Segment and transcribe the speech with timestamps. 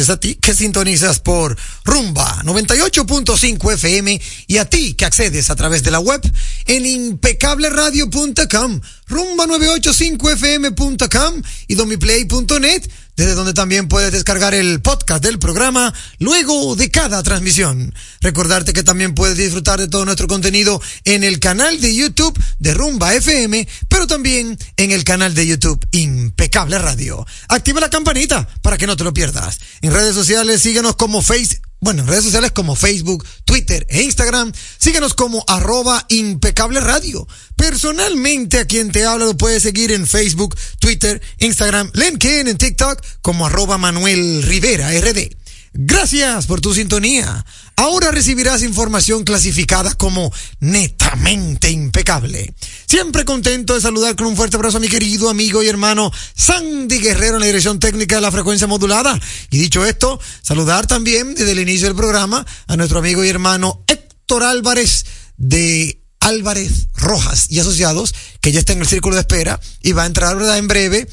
[0.00, 1.54] A ti que sintonizas por
[1.84, 6.22] Rumba 98.5 FM y a ti que accedes a través de la web
[6.66, 16.76] en impecableradio.com, rumba985fm.com y domiplay.net desde donde también puedes descargar el podcast del programa luego
[16.76, 17.94] de cada transmisión.
[18.20, 22.74] Recordarte que también puedes disfrutar de todo nuestro contenido en el canal de YouTube de
[22.74, 27.26] Rumba FM, pero también en el canal de YouTube Impecable Radio.
[27.48, 29.60] Activa la campanita para que no te lo pierdas.
[29.82, 34.52] En redes sociales síguenos como Face, bueno, en redes sociales como Facebook, Twitter e Instagram,
[34.78, 37.26] síguenos como arroba impecable radio.
[37.56, 43.04] Personalmente a quien te habla lo puedes seguir en Facebook, Twitter, Instagram, LinkedIn, en TikTok
[43.20, 45.41] como arroba Manuel Rivera RD.
[45.74, 47.44] Gracias por tu sintonía.
[47.76, 52.52] Ahora recibirás información clasificada como netamente impecable.
[52.86, 56.98] Siempre contento de saludar con un fuerte abrazo a mi querido amigo y hermano Sandy
[56.98, 59.18] Guerrero en la dirección técnica de la frecuencia modulada.
[59.50, 63.82] Y dicho esto, saludar también desde el inicio del programa a nuestro amigo y hermano
[63.86, 65.06] Héctor Álvarez
[65.38, 70.02] de Álvarez Rojas y Asociados, que ya está en el círculo de espera y va
[70.02, 71.08] a entrar en breve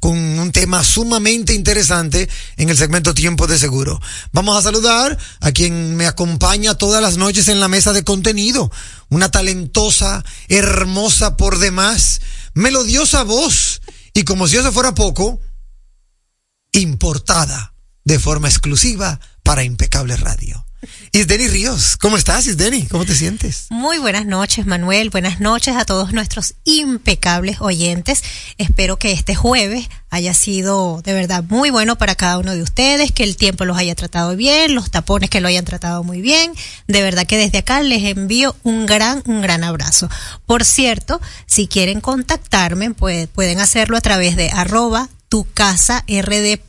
[0.00, 4.00] con un tema sumamente interesante en el segmento Tiempo de Seguro.
[4.32, 8.70] Vamos a saludar a quien me acompaña todas las noches en la mesa de contenido,
[9.08, 12.20] una talentosa, hermosa por demás,
[12.54, 13.80] melodiosa voz
[14.14, 15.40] y como si eso fuera poco,
[16.72, 17.74] importada
[18.04, 20.64] de forma exclusiva para Impecable Radio.
[21.14, 22.86] Isdeni Ríos, ¿cómo estás, Isdeni?
[22.86, 23.66] ¿Cómo te sientes?
[23.68, 25.10] Muy buenas noches, Manuel.
[25.10, 28.22] Buenas noches a todos nuestros impecables oyentes.
[28.56, 33.12] Espero que este jueves haya sido de verdad muy bueno para cada uno de ustedes,
[33.12, 36.54] que el tiempo los haya tratado bien, los tapones que lo hayan tratado muy bien.
[36.88, 40.08] De verdad que desde acá les envío un gran, un gran abrazo.
[40.46, 46.60] Por cierto, si quieren contactarme, pues pueden hacerlo a través de arroba tu casa rd.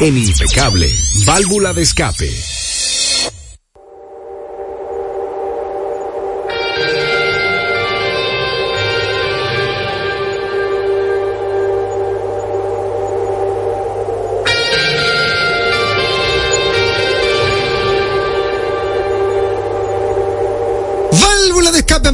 [0.00, 0.90] En Impecable,
[1.26, 2.30] válvula de escape.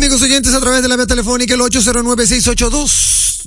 [0.02, 1.60] Amigos oyentes, a través de la vía telefónica el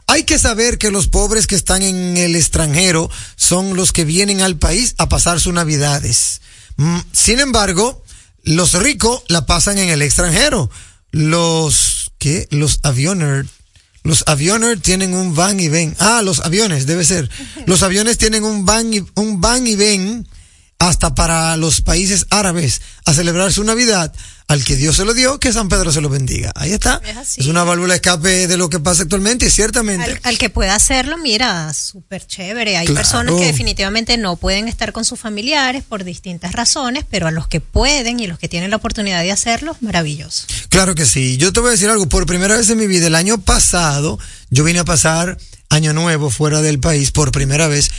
[0.06, 4.42] hay que saber que los pobres que están en el extranjero son los que vienen
[4.42, 6.40] al país a pasar sus navidades.
[6.76, 8.02] Mm, Sin embargo,
[8.42, 10.70] los ricos la pasan en el extranjero.
[11.11, 12.46] Los, ¿qué?
[12.50, 13.49] Los avioners.
[14.02, 15.96] Los avioners tienen un van y ven.
[15.99, 17.30] Ah, los aviones, debe ser.
[17.66, 20.28] Los aviones tienen un van y, un van y ven
[20.78, 24.12] hasta para los países árabes a celebrar su Navidad.
[24.47, 26.53] Al que Dios se lo dio, que San Pedro se lo bendiga.
[26.55, 27.01] Ahí está.
[27.37, 30.05] Es una válvula de escape de lo que pasa actualmente y ciertamente.
[30.05, 32.77] Al, al que pueda hacerlo, mira, súper chévere.
[32.77, 32.97] Hay Claro.
[33.01, 37.49] personas que definitivamente no pueden estar con sus familiares por distintas razones, pero a los
[37.49, 40.45] que pueden y los que tienen la oportunidad de hacerlo, maravilloso.
[40.69, 41.39] Claro que sí.
[41.39, 42.07] Yo te voy a decir algo.
[42.09, 44.19] Por primera vez en mi vida, el año pasado,
[44.51, 45.39] yo vine a pasar
[45.71, 47.91] Año Nuevo fuera del país por primera vez.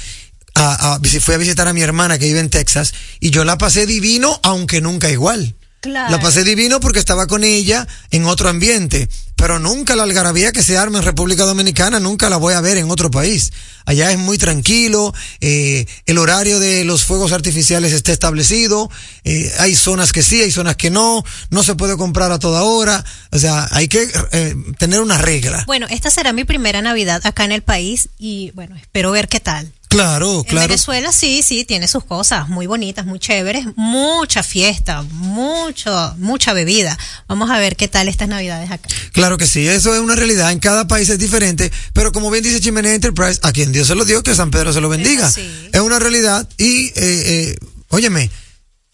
[0.53, 3.57] A, a- fui a visitar a mi hermana que vive en Texas y yo la
[3.57, 5.55] pasé divino, aunque nunca igual.
[5.85, 6.11] Claro.
[6.11, 10.63] La pasé divino porque estaba con ella en otro ambiente, pero nunca la algarabía que
[10.63, 13.53] se arma en República Dominicana, nunca la voy a ver en otro país.
[13.85, 18.89] Allá es muy tranquilo, eh, el horario de los fuegos artificiales está establecido,
[19.23, 22.63] eh, hay zonas que sí, hay zonas que no, no se puede comprar a toda
[22.63, 25.65] hora, o sea, hay que eh, tener una regla.
[25.67, 29.39] Bueno, esta será mi primera Navidad acá en el país y bueno, espero ver qué
[29.39, 29.71] tal.
[29.95, 30.67] Claro, En claro.
[30.67, 36.97] Venezuela sí, sí, tiene sus cosas muy bonitas, muy chéveres, mucha fiesta, mucho, mucha bebida.
[37.29, 38.89] Vamos a ver qué tal estas navidades acá.
[39.13, 40.51] Claro que sí, eso es una realidad.
[40.51, 43.95] En cada país es diferente, pero como bien dice Chimenea Enterprise, a quien Dios se
[43.95, 45.27] lo dio, que San Pedro se lo bendiga.
[45.27, 45.47] así.
[45.71, 48.29] Es una realidad y, eh, eh, óyeme,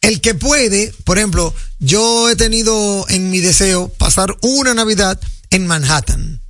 [0.01, 5.65] el que puede, por ejemplo, yo he tenido en mi deseo pasar una Navidad en
[5.65, 6.40] Manhattan.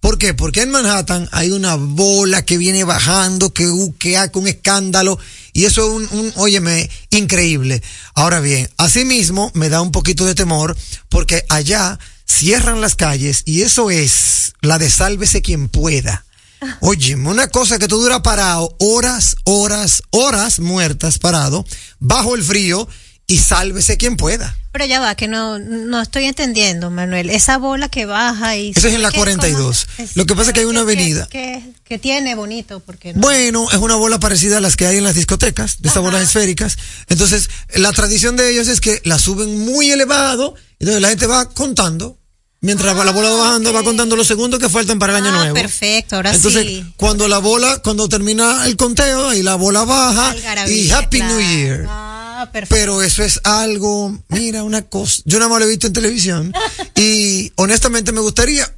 [0.00, 0.32] ¿Por qué?
[0.32, 5.18] Porque en Manhattan hay una bola que viene bajando, que, que hace un escándalo,
[5.52, 7.82] y eso es un, un, óyeme, increíble.
[8.14, 10.74] Ahora bien, asimismo me da un poquito de temor,
[11.10, 16.24] porque allá cierran las calles, y eso es la de sálvese quien pueda.
[16.80, 21.66] Oye, una cosa que tú dura parado horas, horas, horas muertas parado,
[21.98, 22.88] bajo el frío,
[23.30, 24.56] y sálvese quien pueda.
[24.72, 27.30] Pero ya va, que no, no estoy entendiendo, Manuel.
[27.30, 28.70] Esa bola que baja y...
[28.74, 29.18] Eso es en la ¿qué?
[29.18, 29.86] 42.
[29.96, 30.04] ¿Cómo?
[30.08, 31.28] Es- Lo que pasa es que hay una ¿qué- avenida.
[31.30, 32.80] qué- qué tiene bonito?
[32.80, 35.88] Porque no- Bueno, es una bola parecida a las que hay en las discotecas, de
[35.88, 36.76] estas bolas esféricas.
[37.08, 41.48] Entonces, la tradición de ellos es que la suben muy elevado, entonces la gente va
[41.48, 42.16] contando.
[42.62, 45.38] Mientras la bola va bajando, va contando los segundos que faltan para el año Ah,
[45.38, 45.54] nuevo.
[45.54, 46.84] perfecto, ahora Entonces, sí.
[46.96, 50.34] cuando la bola, cuando termina el conteo y la bola baja,
[50.68, 51.34] y Happy claro.
[51.38, 51.86] New Year.
[51.88, 52.19] Ah,
[52.50, 52.74] perfecto.
[52.74, 55.22] Pero eso es algo, mira, una cosa.
[55.24, 56.52] Yo nada más lo he visto en televisión
[56.94, 58.70] y honestamente me gustaría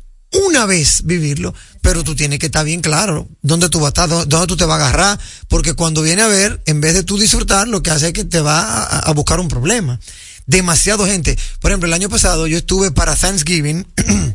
[0.47, 4.09] una vez vivirlo, pero tú tienes que estar bien claro dónde tú vas a estar,
[4.09, 7.03] dó- dónde tú te vas a agarrar, porque cuando viene a ver, en vez de
[7.03, 10.01] tú disfrutar, lo que hace es que te va a, a buscar un problema.
[10.47, 11.39] Demasiado gente.
[11.61, 13.87] Por ejemplo, el año pasado yo estuve para Thanksgiving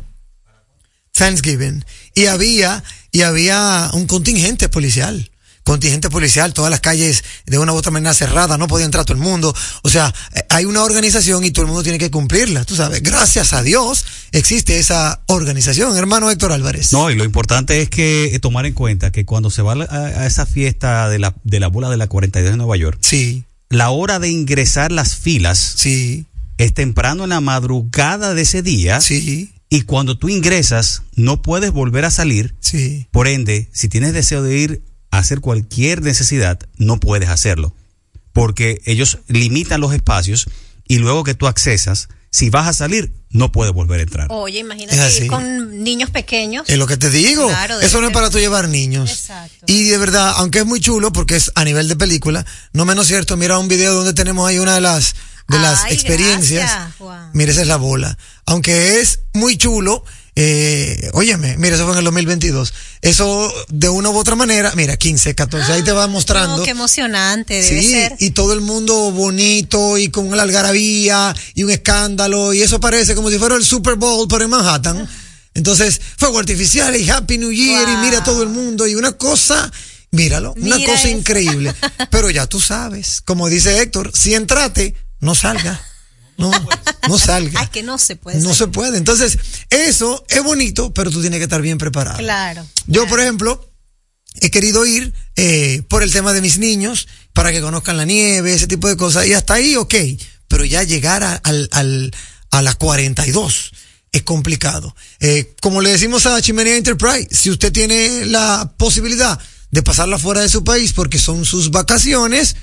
[1.12, 5.30] Thanksgiving y había y había un contingente policial
[5.68, 9.18] contingente policial todas las calles de una u otra manera cerradas no podía entrar todo
[9.18, 9.54] el mundo.
[9.82, 13.02] O sea eh, hay una organización y todo el mundo tiene que cumplirla tú sabes.
[13.02, 16.90] Gracias a Dios existe esa organización hermano Héctor Álvarez.
[16.94, 20.26] No, y lo importante es que eh, tomar en cuenta que cuando se va a,
[20.26, 23.44] esa fiesta de la, de la bola de la 42 de Nueva York, sí.
[23.68, 26.24] la hora de ingresar las filas sí.
[26.56, 29.02] es temprano en la madrugada de ese día.
[29.02, 29.50] sí.
[29.70, 32.54] Y cuando tú ingresas, no puedes volver a salir.
[32.60, 33.06] sí.
[33.10, 37.74] Por ende, si tienes deseo de ir hacer cualquier necesidad, no puedes hacerlo.
[38.32, 40.46] Porque ellos limitan los espacios
[40.86, 44.26] y luego que tú accesas, si vas a salir, no puedes volver a entrar.
[44.30, 45.24] Oye, Es imagínate así.
[45.24, 46.68] ir con niños pequeños.
[46.68, 47.48] Es lo que te digo.
[47.48, 49.10] Claro, Eso no es ser- para tú llevar niños.
[49.10, 49.64] Exacto.
[49.66, 53.06] Y de verdad, aunque es muy chulo porque es a nivel de película, no menos
[53.06, 55.14] cierto, mira un video donde tenemos ahí una de las
[55.48, 56.70] de las experiencias.
[56.70, 57.30] gracias, Juan.
[57.32, 58.18] Mira, esa es la bola.
[58.44, 60.04] Aunque es muy chulo,
[60.40, 62.72] eh, óyeme, mira, eso fue en el 2022.
[63.02, 66.58] Eso de una u otra manera, mira, 15, 14, ahí te va mostrando.
[66.58, 68.14] No, qué emocionante debe Sí, ser.
[68.20, 73.16] y todo el mundo bonito y con la algarabía y un escándalo y eso parece
[73.16, 75.08] como si fuera el Super Bowl pero en Manhattan.
[75.54, 79.72] Entonces, fuego artificial y Happy New Year y mira todo el mundo y una cosa,
[80.12, 81.08] míralo, una cosa eso.
[81.08, 81.74] increíble.
[82.12, 85.80] Pero ya tú sabes, como dice Héctor, si entrate, no salga.
[86.38, 86.50] No,
[87.08, 87.60] no salga.
[87.60, 88.38] Ay, que no se puede.
[88.38, 88.56] No salir.
[88.56, 88.98] se puede.
[88.98, 89.38] Entonces,
[89.70, 92.18] eso es bonito, pero tú tienes que estar bien preparado.
[92.18, 92.66] Claro.
[92.86, 93.70] Yo, por ejemplo,
[94.40, 98.54] he querido ir eh, por el tema de mis niños, para que conozcan la nieve,
[98.54, 99.94] ese tipo de cosas, y hasta ahí, ok,
[100.46, 102.12] pero ya llegar a, al, al,
[102.50, 103.72] a las 42
[104.12, 104.94] es complicado.
[105.20, 109.38] Eh, como le decimos a Chimenea Enterprise, si usted tiene la posibilidad
[109.70, 112.56] de pasarla fuera de su país porque son sus vacaciones,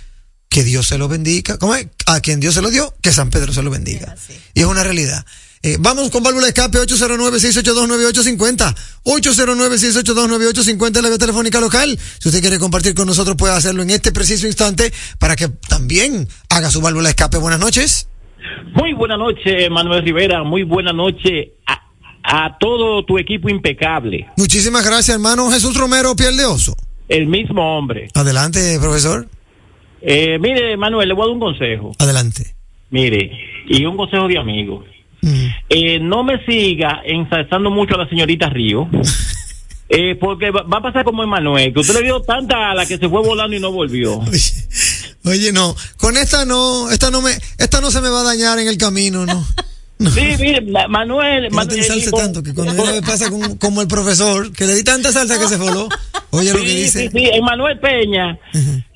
[0.55, 1.57] que Dios se lo bendiga.
[1.57, 1.89] ¿Cómo es?
[2.05, 4.15] A quien Dios se lo dio, que San Pedro se lo bendiga.
[4.53, 5.25] Y es una realidad.
[5.61, 8.73] Eh, vamos con válvula de escape 809-682-9850.
[9.03, 11.99] 809-682-9850 la vía telefónica local.
[12.19, 16.25] Si usted quiere compartir con nosotros, puede hacerlo en este preciso instante para que también
[16.49, 17.35] haga su válvula de escape.
[17.37, 18.07] Buenas noches.
[18.75, 20.45] Muy buena noche, Manuel Rivera.
[20.45, 21.81] Muy buena noche a,
[22.23, 24.27] a todo tu equipo impecable.
[24.37, 26.77] Muchísimas gracias, hermano Jesús Romero, piel de oso.
[27.09, 28.07] El mismo hombre.
[28.13, 29.27] Adelante, profesor.
[30.07, 31.91] Eh, mire, Manuel, le voy a dar un consejo.
[31.97, 32.55] Adelante.
[32.91, 33.31] Mire,
[33.67, 34.83] y un consejo de amigo.
[35.21, 35.45] Mm.
[35.69, 38.87] Eh, no me siga ensalzando mucho a la señorita Río.
[39.87, 42.87] Eh, porque va, va a pasar como Emanuel, que usted le dio tanta a la
[42.87, 44.17] que se fue volando y no volvió.
[44.17, 44.41] Oye,
[45.25, 48.57] oye, no, con esta no, esta no me, esta no se me va a dañar
[48.57, 49.45] en el camino, no.
[49.99, 50.09] No.
[50.11, 53.79] Sí, mire, Ma- Manuel, no te Manuel tanto, que cuando una vez pasa con- como
[53.83, 55.87] el profesor, que le di tanta salsa que se voló.
[56.31, 56.99] Oye lo que Sí, dice.
[57.03, 58.39] sí, sí, Emanuel Peña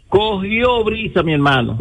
[0.10, 1.78] cogió brisa, mi hermano.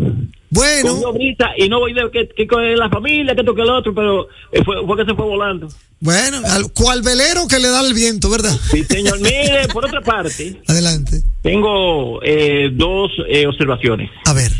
[0.50, 3.70] Bueno, Cogió brisa y no voy a que, que con la familia, que toque el
[3.70, 5.68] otro, pero eh, fue, fue que se fue volando.
[6.00, 8.52] bueno, al, cual velero que le da el viento, ¿verdad?
[8.70, 9.18] Sí, señor.
[9.20, 11.20] Mire, por otra parte, Adelante.
[11.42, 14.10] tengo eh, dos eh, observaciones.
[14.26, 14.52] A ver.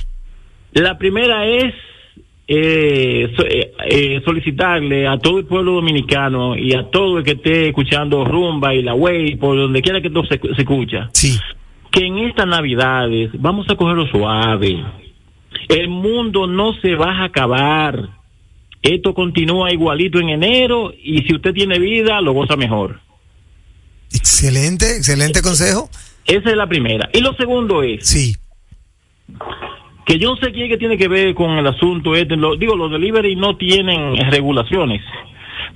[0.73, 1.73] La primera es
[2.47, 7.33] eh, so- eh, eh, solicitarle a todo el pueblo dominicano y a todo el que
[7.33, 11.39] esté escuchando rumba y la way, por donde quiera que esto se, se escucha, Sí.
[11.91, 14.85] Que en estas navidades vamos a cogerlo suave.
[15.69, 18.09] El mundo no se va a acabar.
[18.83, 23.01] Esto continúa igualito en enero y si usted tiene vida, lo goza mejor.
[24.13, 25.89] Excelente, excelente consejo.
[26.27, 27.09] Esa es la primera.
[27.13, 28.37] Y lo segundo es Sí.
[30.07, 32.37] que yo no sé quién que tiene que ver con el asunto este.
[32.37, 35.03] Lo- digo, los delivery no tienen regulaciones.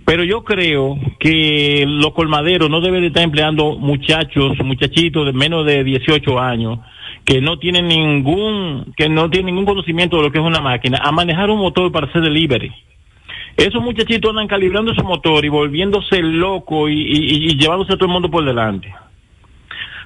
[0.04, 5.64] Pero yo creo que los colmaderos no deben de estar empleando muchachos, muchachitos de menos
[5.64, 6.80] de 18 años
[7.24, 10.98] que no tienen ningún que no tienen ningún conocimiento de lo que es una máquina
[11.02, 12.72] a manejar un motor para hacer delivery.
[13.56, 18.12] Esos muchachitos andan calibrando su motor y volviéndose loco y- y llevándose a todo el
[18.12, 18.92] mundo por delante.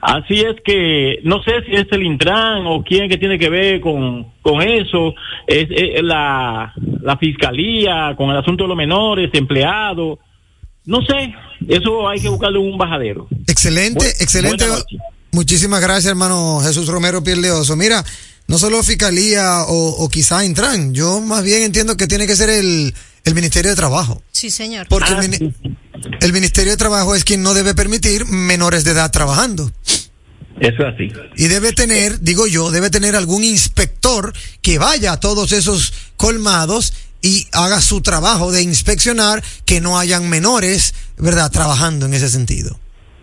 [0.01, 3.81] Así es que no sé si es el Intran o quién que tiene que ver
[3.81, 5.15] con, con eso,
[5.47, 6.73] es, es la,
[7.03, 10.19] la fiscalía, con el asunto de los menores, empleados,
[10.85, 11.35] no sé,
[11.69, 13.27] eso hay que buscarle un bajadero.
[13.49, 14.65] Excelente, Bu- excelente.
[15.33, 17.75] Muchísimas gracias, hermano Jesús Romero Piel de Oso.
[17.77, 18.05] Mira,
[18.49, 22.49] no solo Fiscalía o, o quizá Intran, yo más bien entiendo que tiene que ser
[22.51, 24.23] el, el Ministerio de Trabajo.
[24.31, 24.87] Sí, señor.
[24.89, 25.55] Porque Ah, el.
[26.21, 29.71] El Ministerio de Trabajo es quien no debe permitir menores de edad trabajando.
[30.61, 31.13] Eso es así.
[31.37, 36.95] Y debe tener, digo yo, debe tener algún inspector que vaya a todos esos colmados
[37.21, 42.79] y haga su trabajo de inspeccionar que no hayan menores, ¿verdad?, trabajando en ese sentido.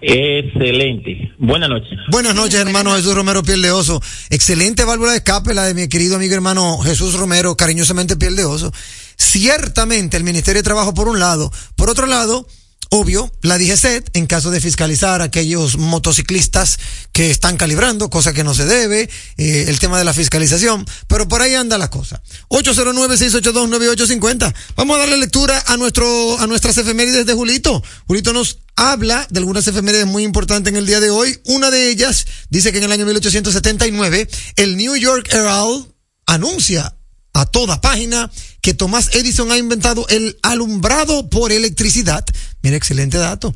[0.06, 1.32] Excelente.
[1.40, 1.98] Buenas noches.
[2.12, 4.02] Buenas noches, hermano Jesús Romero Piel de Oso.
[4.30, 8.44] Excelente válvula de escape, la de mi querido amigo hermano Jesús Romero, cariñosamente Piel de
[8.44, 8.74] Oso.
[9.16, 11.52] Ciertamente el Ministerio de Trabajo por un lado.
[11.78, 12.46] Por otro lado,
[12.94, 16.78] obvio, la DGCET, en caso de fiscalizar a aquellos motociclistas
[17.12, 21.28] que están calibrando, cosa que no se debe, eh, el tema de la fiscalización, pero
[21.28, 22.22] por ahí anda la cosa.
[22.50, 24.54] 809-682-9850.
[24.76, 27.82] Vamos a darle lectura a nuestro, a nuestras efemérides de Julito.
[28.06, 31.42] Julito nos habla de algunas efemérides muy importantes en el día de hoy.
[31.46, 35.88] Una de ellas dice que en el año 1879 el New York Herald
[36.28, 36.96] anuncia
[37.34, 38.30] a toda página
[38.64, 42.26] que Thomas Edison ha inventado el alumbrado por electricidad.
[42.64, 43.54] Mira, excelente dato.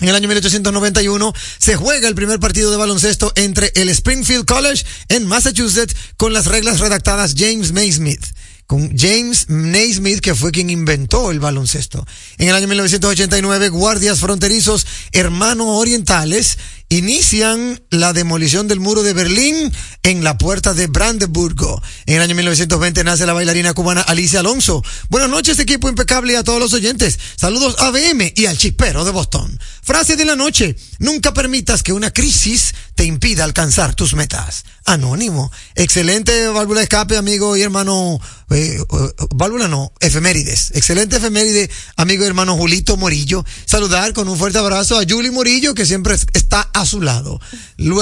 [0.00, 4.84] En el año 1891 se juega el primer partido de baloncesto entre el Springfield College
[5.10, 8.24] en Massachusetts con las reglas redactadas James Naismith.
[8.66, 12.06] Con James Naismith, que fue quien inventó el baloncesto.
[12.38, 16.56] En el año 1989, guardias fronterizos hermanos orientales
[16.98, 21.82] inician la demolición del muro de Berlín en la puerta de Brandeburgo.
[22.06, 24.84] En el año 1920 nace la bailarina cubana Alicia Alonso.
[25.08, 27.18] Buenas noches, equipo impecable y a todos los oyentes.
[27.36, 29.58] Saludos a BM y al chispero de Boston.
[29.82, 30.76] Frase de la noche.
[30.98, 34.64] Nunca permitas que una crisis te impida alcanzar tus metas.
[34.84, 35.50] Anónimo.
[35.74, 38.18] Excelente válvula de escape, amigo y hermano.
[38.50, 40.72] eh, eh, válvula no, efemérides.
[40.74, 43.44] Excelente efeméride, amigo y hermano Julito Morillo.
[43.64, 47.40] Saludar con un fuerte abrazo a Julie Morillo, que siempre es- está a su lado.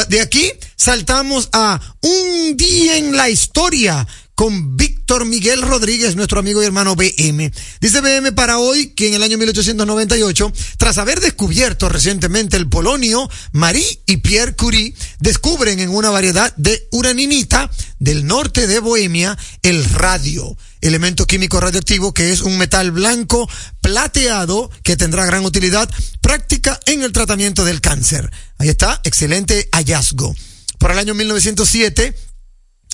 [0.09, 4.07] De aquí saltamos a un día en la historia
[4.41, 7.53] con Víctor Miguel Rodríguez, nuestro amigo y hermano BM.
[7.79, 13.29] Dice BM para hoy que en el año 1898, tras haber descubierto recientemente el polonio,
[13.53, 19.85] Marie y Pierre Curie descubren en una variedad de uraninita del norte de Bohemia el
[19.85, 23.47] radio, elemento químico radioactivo que es un metal blanco
[23.83, 25.91] plateado que tendrá gran utilidad
[26.23, 28.33] práctica en el tratamiento del cáncer.
[28.57, 30.35] Ahí está, excelente hallazgo.
[30.79, 32.15] Para el año 1907,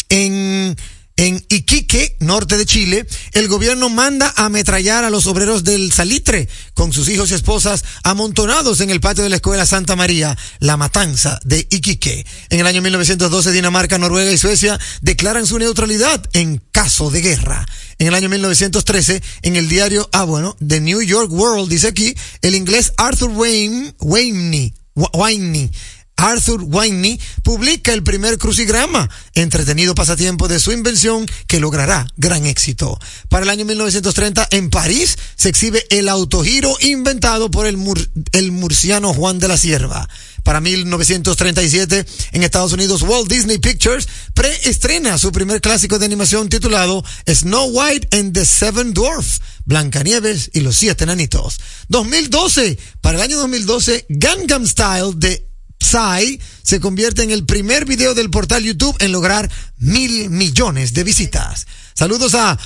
[0.09, 0.77] en,
[1.17, 6.49] en Iquique, norte de Chile, el gobierno manda a ametrallar a los obreros del salitre
[6.75, 10.77] con sus hijos y esposas amontonados en el patio de la escuela Santa María, la
[10.77, 12.27] matanza de Iquique.
[12.51, 17.67] En el año 1912, Dinamarca, Noruega y Suecia declaran su neutralidad en caso de guerra.
[17.99, 22.15] En el año 1913, en el diario, ah bueno, The New York World, dice aquí,
[22.43, 25.71] el inglés Arthur Wayne, Wayne, Wayne
[26.17, 32.99] Arthur Winey publica el primer crucigrama, entretenido pasatiempo de su invención que logrará gran éxito.
[33.29, 38.51] Para el año 1930, en París, se exhibe el autogiro inventado por el, mur- el
[38.51, 40.09] murciano Juan de la Sierva.
[40.43, 47.05] Para 1937, en Estados Unidos, Walt Disney Pictures preestrena su primer clásico de animación titulado
[47.27, 51.59] Snow White and the Seven Dwarfs, Blancanieves y los Siete Nanitos.
[51.89, 55.46] 2012, para el año 2012, Gangnam Style de
[55.81, 61.05] Psy se convierte en el primer video del portal YouTube en lograr mil millones de
[61.05, 61.67] visitas.
[61.95, 62.59] Saludos a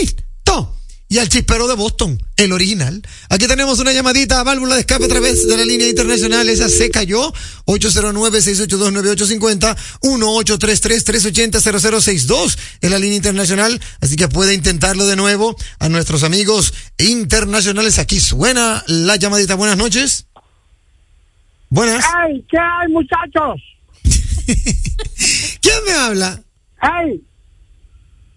[0.00, 0.24] Listo
[1.08, 3.02] y al chispero de Boston, el original.
[3.28, 6.48] Aquí tenemos una llamadita a válvula de escape a través de la línea internacional.
[6.48, 7.32] Esa se cayó.
[7.66, 13.80] 809-682-9850, 1833-380-0062 es la línea internacional.
[14.00, 18.00] Así que puede intentarlo de nuevo a nuestros amigos internacionales.
[18.00, 19.54] Aquí suena la llamadita.
[19.54, 20.24] Buenas noches.
[21.74, 22.04] Buenas.
[22.28, 22.44] ¡Ey!
[22.48, 23.60] ¿Qué hay, muchachos?
[25.60, 26.40] ¿Quién me habla?
[26.80, 27.20] ¡Ey!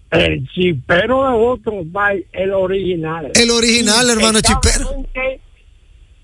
[0.10, 3.32] El chipero de otro bye, el original.
[3.36, 5.06] El original, hermano chipero.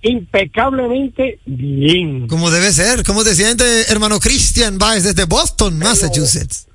[0.02, 2.28] Impecablemente- bien.
[2.28, 3.04] Como debe ser.
[3.04, 6.66] ¿Cómo te sientes, hermano Christian Baez desde Boston, Massachusetts?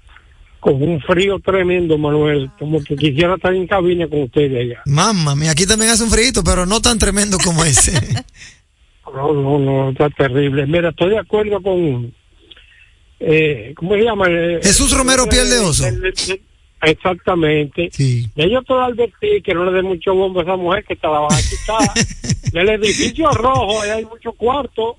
[0.60, 2.48] Con un frío tremendo, Manuel.
[2.60, 4.82] Como que quisiera estar en cabina con ustedes allá.
[4.86, 7.92] Mamma mía, aquí también hace un frío, pero no tan tremendo como ese.
[9.14, 10.66] No, no, no, está terrible.
[10.66, 12.12] Mira, estoy de acuerdo con.
[13.20, 14.26] Eh, ¿Cómo se llama?
[14.28, 15.86] Eh, Jesús Romero eh, Piel de Oso.
[15.86, 16.40] el- el-
[16.80, 17.88] Exactamente.
[17.92, 18.24] Sí.
[18.36, 21.08] Y yo te advertí que no le dé mucho bombo a esa mujer que te
[21.08, 22.04] la van a quitar.
[22.52, 24.96] Del edificio rojo, ahí hay mucho cuarto.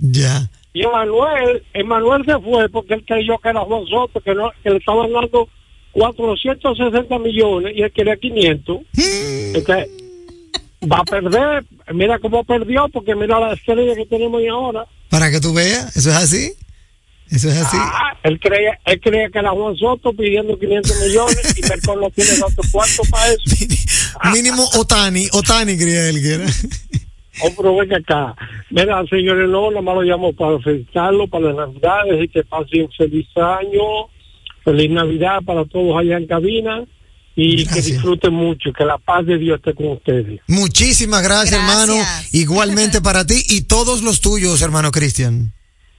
[0.00, 0.48] Ya.
[0.72, 4.70] Y Emanuel, Emanuel se fue porque él creyó que era Juan Soto, que, no, que
[4.70, 5.48] le estaban dando
[5.92, 8.78] 460 millones y él quería 500.
[9.54, 9.88] Entonces,
[10.86, 11.64] va a perder.
[11.92, 14.86] Mira cómo perdió, porque mira la estrella que tenemos ahí ahora.
[15.10, 16.52] Para que tú veas, eso es así.
[17.30, 17.76] Eso es así.
[17.80, 22.10] Ah, él creía, él creía que era Juan Soto pidiendo 500 millones y Mercón no
[22.10, 23.66] tiene tanto cuarto para eso.
[24.32, 26.46] Mínimo Otani, Otani creía él que era.
[27.42, 28.34] Hombre, venga acá.
[28.70, 32.82] Mira, señores, no, nada más lo llamo para felicitarlo, para las Navidades y que pasen
[32.82, 34.08] un feliz año,
[34.64, 36.84] feliz Navidad para todos allá en cabina
[37.36, 37.84] y Gracias.
[37.86, 40.40] que disfruten mucho, que la paz de Dios esté con ustedes.
[40.48, 41.88] Muchísimas gracias, Gracias.
[41.88, 42.04] hermano.
[42.32, 45.52] Igualmente para ti y todos los tuyos, hermano Cristian.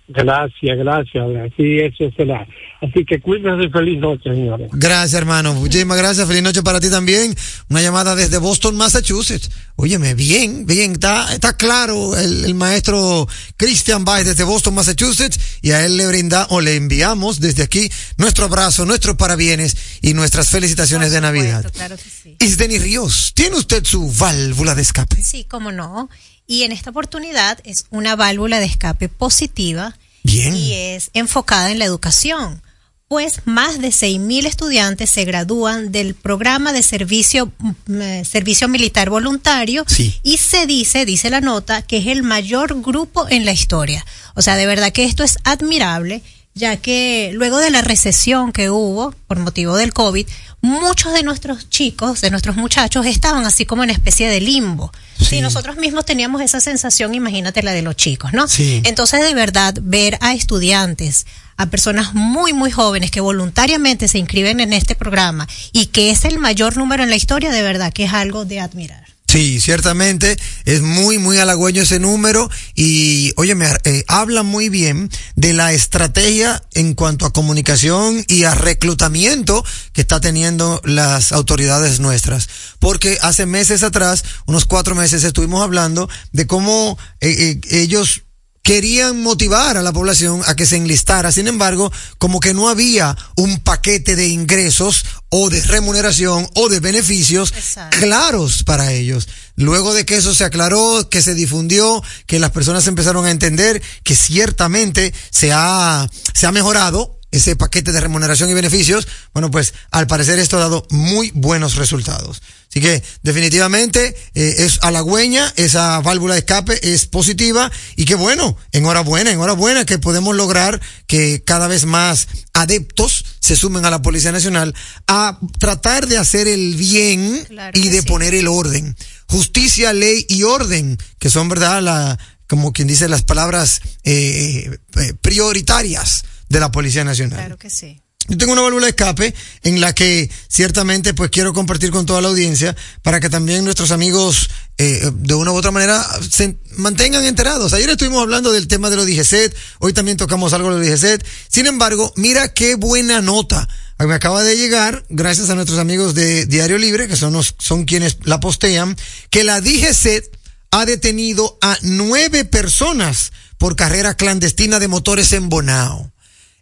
[0.08, 1.26] Gracias, gracias.
[1.26, 2.48] Así eso será.
[2.82, 4.70] Así que cuídense, feliz noche, señores.
[4.72, 5.54] Gracias, hermano.
[5.54, 6.28] Muchísimas gracias.
[6.28, 7.36] Feliz noche para ti también.
[7.70, 9.50] Una llamada desde Boston, Massachusetts.
[9.76, 10.94] Óyeme, bien, bien.
[10.94, 15.60] Está, está claro el, el maestro Christian Baez desde Boston, Massachusetts.
[15.62, 20.14] Y a él le brinda o le enviamos desde aquí nuestro abrazo, nuestros parabienes y
[20.14, 21.70] nuestras felicitaciones de Navidad.
[21.74, 22.38] Claro que sí.
[22.40, 25.22] Isdeni Ríos, ¿tiene usted su válvula de escape?
[25.22, 26.10] Sí, cómo no.
[26.48, 30.56] Y en esta oportunidad es una válvula de escape positiva Bien.
[30.56, 32.62] y es enfocada en la educación.
[33.10, 39.10] Pues más de 6.000 estudiantes se gradúan del programa de servicio, mm, eh, servicio militar
[39.10, 40.14] voluntario Sí.
[40.24, 44.06] y se dice, dice la nota, que es el mayor grupo en la historia.
[44.36, 46.22] O sea, de verdad que esto es admirable,
[46.58, 50.28] ya que luego de la recesión que hubo por motivo del COVID,
[50.62, 54.92] muchos de nuestros chicos, de nuestros muchachos, estaban así como en especie de limbo.
[55.18, 55.26] Sí.
[55.26, 58.48] Si nosotros mismos teníamos esa sensación, imagínate la de los chicos, ¿no?
[58.48, 58.82] Sí.
[58.86, 61.26] Entonces, de verdad, ver a estudiantes,
[61.58, 66.26] a personas muy, muy jóvenes que voluntariamente se inscriben en este programa y que es
[66.26, 69.17] el mayor número en la historia, de verdad que es algo de admirar.
[69.28, 75.12] Sí, ciertamente es muy, muy halagüeño ese número y, oye, me eh, habla muy bien
[75.36, 82.00] de la estrategia en cuanto a comunicación y a reclutamiento que está teniendo las autoridades
[82.00, 82.48] nuestras.
[82.80, 88.24] Porque hace meses atrás, unos cuatro meses, estuvimos hablando de cómo eh, eh, ellos
[88.68, 91.32] querían motivar a la población a que se enlistara.
[91.32, 96.82] Sin embargo, como que no había un paquete de ingresos o de remuneración o de
[96.82, 97.98] beneficios Exacto.
[97.98, 99.30] claros para ellos.
[99.56, 103.82] Luego de que eso se aclaró, que se difundió, que las personas empezaron a entender
[104.04, 109.74] que ciertamente se ha, se ha mejorado ese paquete de remuneración y beneficios, bueno, pues
[109.92, 112.42] al parecer esto ha dado muy buenos resultados.
[112.70, 118.58] Así que definitivamente eh, es halagüeña, esa válvula de escape es positiva y que bueno,
[118.72, 124.32] enhorabuena, enhorabuena que podemos lograr que cada vez más adeptos se sumen a la Policía
[124.32, 124.74] Nacional
[125.08, 128.08] a tratar de hacer el bien Claro y de sí.
[128.08, 128.96] poner el orden.
[129.28, 131.82] Justicia, ley y orden, que son, ¿verdad?
[131.82, 137.40] La, como quien dice las palabras eh, eh, prioritarias de la Policía Nacional.
[137.40, 138.02] Claro que sí.
[138.30, 139.34] Yo tengo una válvula de escape
[139.64, 143.92] en la que ciertamente pues quiero compartir con toda la audiencia para que también nuestros
[143.92, 147.72] amigos eh, de una u otra manera se mantengan enterados.
[147.72, 151.26] Ayer estuvimos hablando del tema de los DGCET, hoy también tocamos algo de los DGCET.
[151.48, 153.68] Sin embargo, mira qué buena nota.
[153.98, 157.86] Me acaba de llegar, gracias a nuestros amigos de Diario Libre, que son, los, son
[157.86, 158.98] quienes la postean,
[159.30, 160.38] que la DGCET
[160.72, 166.12] ha detenido a nueve personas por carrera clandestina de motores en Bonao.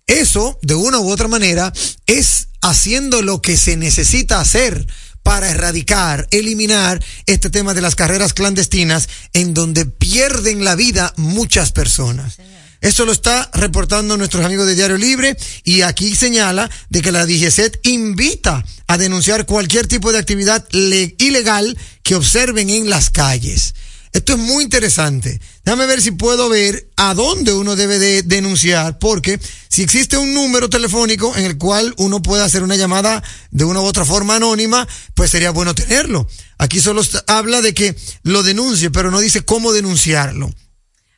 [0.08, 1.74] Eso, de una u otra manera,
[2.06, 4.86] es haciendo lo que se necesita hacer
[5.24, 11.72] para erradicar, eliminar este tema de las carreras clandestinas en donde pierden la vida muchas
[11.72, 12.38] personas.
[12.82, 17.26] Esto lo está reportando nuestros amigos de Diario Libre y aquí señala de que la
[17.26, 23.74] DGCET invita a denunciar cualquier tipo de actividad le- ilegal que observen en las calles.
[24.14, 25.42] Esto es muy interesante.
[25.66, 29.40] Déjame ver si puedo ver a dónde uno debe de denunciar, porque
[29.76, 33.82] si existe un número telefónico en el cual uno puede hacer una llamada de una
[33.82, 36.30] u otra forma anónima, pues sería bueno tenerlo.
[36.58, 40.50] Aquí solo habla de que lo denuncie, pero no dice cómo denunciarlo.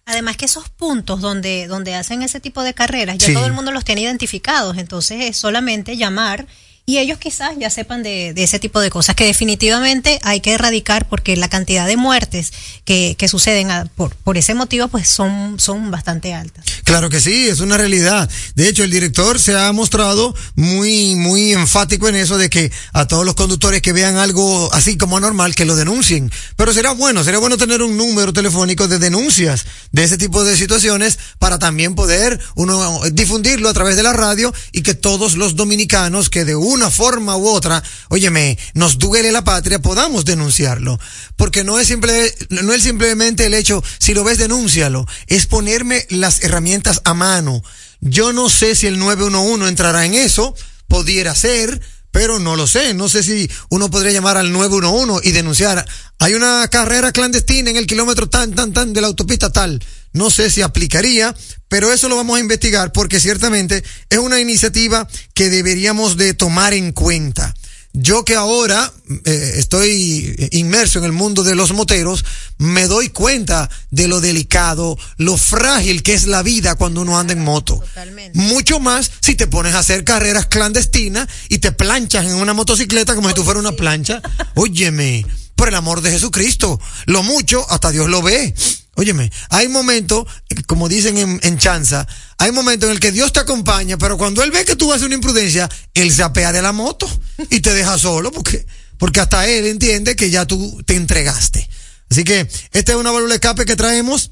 [0.06, 3.34] Además que esos puntos donde, donde hacen ese tipo de carreras, ya Sí.
[3.36, 6.48] todo el mundo los tiene identificados, entonces es solamente llamar
[6.90, 11.06] y ellos quizás ya sepan de, ese tipo de cosas que definitivamente hay que erradicar
[11.10, 12.54] porque la cantidad de muertes
[12.86, 16.64] que, que suceden por, por ese motivo pues son, son bastante altas.
[16.86, 18.30] Claro que sí, es una realidad.
[18.56, 23.06] De hecho, el director se ha mostrado muy, muy enfático en eso de que a
[23.06, 26.32] todos los conductores que vean algo así como anormal, que lo denuncien.
[26.56, 30.56] Pero será bueno, será bueno tener un número telefónico de denuncias de ese tipo de
[30.56, 35.58] situaciones para también poder uno difundirlo a través de la radio y que todos los
[35.58, 41.00] dominicanos que de una forma u otra, óyeme, nos duele la patria, podamos denunciarlo.
[41.36, 45.06] Porque no es simple, no es simplemente el hecho, si lo ves, denúncialo.
[45.28, 47.62] Es ponerme las herramientas a mano.
[48.00, 50.56] Yo no sé si el 911 entrará en eso,
[50.88, 52.94] pudiera ser, pero no lo sé.
[52.94, 55.86] No sé si uno podría llamar al 911 y denunciar.
[56.20, 59.84] Hay una carrera clandestina en el kilómetro tan, tan, tan de la autopista tal.
[60.18, 61.36] No sé si aplicaría,
[61.68, 66.74] pero eso lo vamos a investigar porque ciertamente es una iniciativa que deberíamos de tomar
[66.74, 67.54] en cuenta.
[67.94, 68.94] Yo que ahora
[69.26, 72.26] eh, estoy inmerso en el mundo de los moteros,
[72.60, 77.34] me doy cuenta de lo delicado, lo frágil que es la vida cuando uno anda
[77.34, 77.80] en moto.
[77.80, 78.38] Totalmente.
[78.38, 83.16] Mucho más si te pones a hacer carreras clandestinas y te planchas en una motocicleta
[83.16, 84.22] como si tú fueras una plancha.
[84.54, 85.26] Óyeme,
[85.56, 88.54] por el amor de Jesucristo, lo mucho hasta Dios lo ve.
[89.00, 90.26] Óyeme, hay momentos,
[90.66, 92.08] como dicen en, en chanza,
[92.40, 95.06] hay momentos en el que Dios te acompaña, pero cuando Él ve que tú haces
[95.06, 97.08] una imprudencia, Él se apea de la moto
[97.52, 98.66] y te deja solo porque,
[98.98, 101.70] porque hasta Él entiende que ya tú te entregaste.
[102.10, 104.32] Así que esta es una válvula escape que traemos.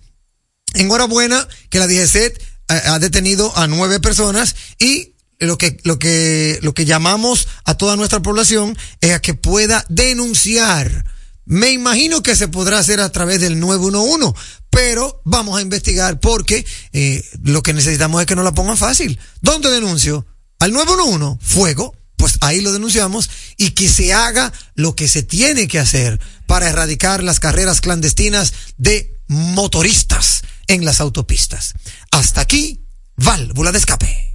[0.74, 6.74] Enhorabuena que la DGCET ha detenido a nueve personas y lo que, lo que, lo
[6.74, 11.06] que llamamos a toda nuestra población es a que pueda denunciar.
[11.46, 14.34] Me imagino que se podrá hacer a través del 911,
[14.70, 19.20] pero vamos a investigar porque eh, lo que necesitamos es que nos la pongan fácil.
[19.42, 20.26] ¿Dónde denuncio?
[20.60, 25.68] Al 911, fuego, pues ahí lo denunciamos y que se haga lo que se tiene
[25.68, 31.74] que hacer para erradicar las carreras clandestinas de motoristas en las autopistas.
[32.12, 34.35] Hasta aquí, válvula de escape.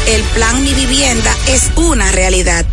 [0.07, 2.65] El plan Mi Vivienda es una realidad.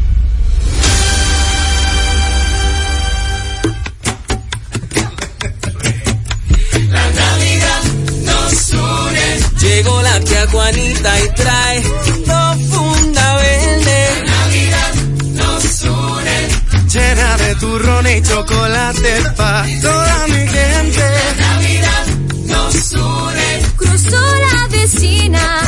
[6.90, 7.82] La Navidad
[8.24, 9.38] nos une.
[9.60, 11.82] Llegó la tía Juanita y trae
[12.24, 14.08] profunda verde.
[14.24, 14.94] La Navidad
[15.34, 16.48] nos une.
[16.92, 21.10] Llena de turrón y chocolate pa' toda mi gente.
[21.38, 22.06] La Navidad
[22.46, 23.62] nos une.
[23.76, 25.67] Cruzó la vecina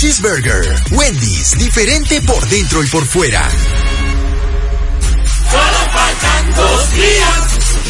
[0.00, 0.64] Cheeseburger.
[0.92, 3.46] Wendy's, diferente por dentro y por fuera.
[5.50, 7.89] Solo faltan dos días.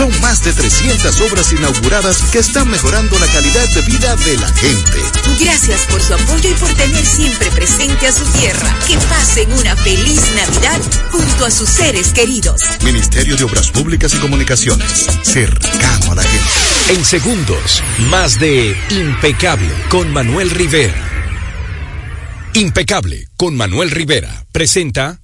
[0.00, 4.48] Son más de 300 obras inauguradas que están mejorando la calidad de vida de la
[4.48, 4.98] gente.
[5.38, 8.74] Gracias por su apoyo y por tener siempre presente a su tierra.
[8.86, 12.62] Que pasen una feliz Navidad junto a sus seres queridos.
[12.82, 15.06] Ministerio de Obras Públicas y Comunicaciones.
[15.22, 16.94] Cercano a la gente.
[16.94, 21.10] En segundos, más de Impecable con Manuel Rivera.
[22.54, 25.20] Impecable con Manuel Rivera presenta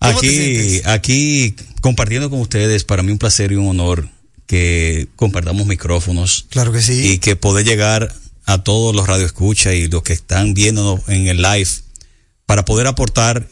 [0.00, 4.08] aquí, aquí compartiendo con ustedes, para mí un placer y un honor
[4.46, 6.46] que compartamos micrófonos.
[6.48, 7.12] Claro que sí.
[7.12, 8.14] Y que poder llegar
[8.46, 11.70] a todos los radioescuchas y los que están viéndonos en el live
[12.46, 13.48] para poder aportar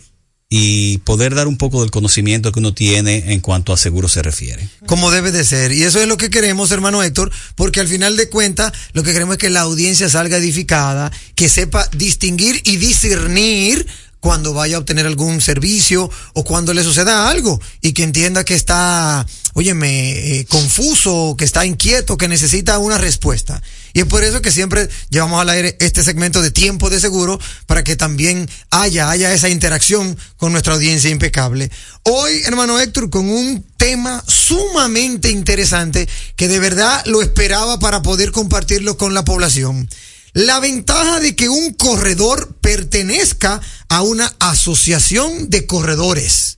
[0.54, 4.20] y poder dar un poco del conocimiento que uno tiene en cuanto a seguro se
[4.22, 4.68] refiere.
[4.84, 5.72] Como debe de ser.
[5.72, 9.14] Y eso es lo que queremos, hermano Héctor, porque al final de cuentas lo que
[9.14, 13.86] queremos es que la audiencia salga edificada, que sepa distinguir y discernir
[14.22, 18.54] cuando vaya a obtener algún servicio o cuando le suceda algo y que entienda que
[18.54, 23.60] está, óyeme, eh, confuso, que está inquieto, que necesita una respuesta.
[23.92, 27.40] Y es por eso que siempre llevamos al aire este segmento de tiempo de seguro
[27.66, 31.72] para que también haya, haya esa interacción con nuestra audiencia impecable.
[32.04, 38.30] Hoy, hermano Héctor, con un tema sumamente interesante que de verdad lo esperaba para poder
[38.30, 39.88] compartirlo con la población.
[40.34, 46.56] La ventaja de que un corredor pertenezca a una asociación de corredores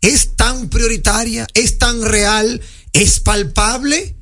[0.00, 2.60] es tan prioritaria, es tan real,
[2.92, 4.14] es palpable.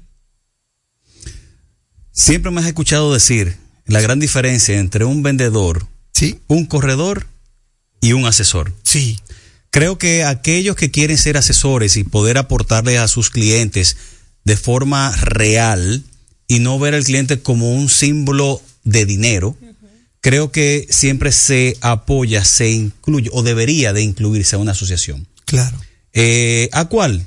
[2.12, 6.40] Siempre me has escuchado decir la gran diferencia entre un vendedor, ¿Sí?
[6.46, 7.26] un corredor
[8.00, 8.72] y un asesor.
[8.84, 9.20] Sí.
[9.70, 13.96] Creo que aquellos que quieren ser asesores y poder aportarle a sus clientes
[14.44, 16.05] de forma real
[16.46, 19.57] y no ver al cliente como un símbolo de dinero,
[20.20, 25.26] creo que siempre se apoya, se incluye o debería de incluirse a una asociación.
[25.45, 25.76] Claro.
[26.12, 27.26] Eh, ¿A cuál?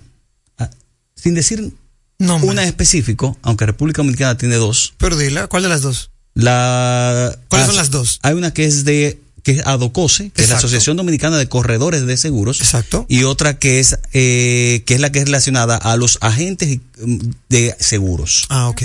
[0.57, 0.69] A-
[1.15, 1.73] sin decir
[2.19, 4.93] una en específico, aunque República Dominicana tiene dos.
[4.97, 6.09] Pero dila, ¿cuál de las dos?
[6.33, 8.19] La, ¿Cuáles son as- las dos?
[8.23, 10.57] Hay una que es de que es ADOCOSE, que es la.
[10.57, 12.59] Asociación Dominicana de Corredores de Seguros.
[12.59, 13.05] Exacto.
[13.07, 17.17] Y otra que es eh, que es la que es relacionada a los agentes mm,
[17.49, 18.45] de seguros.
[18.49, 18.81] Ah, ok.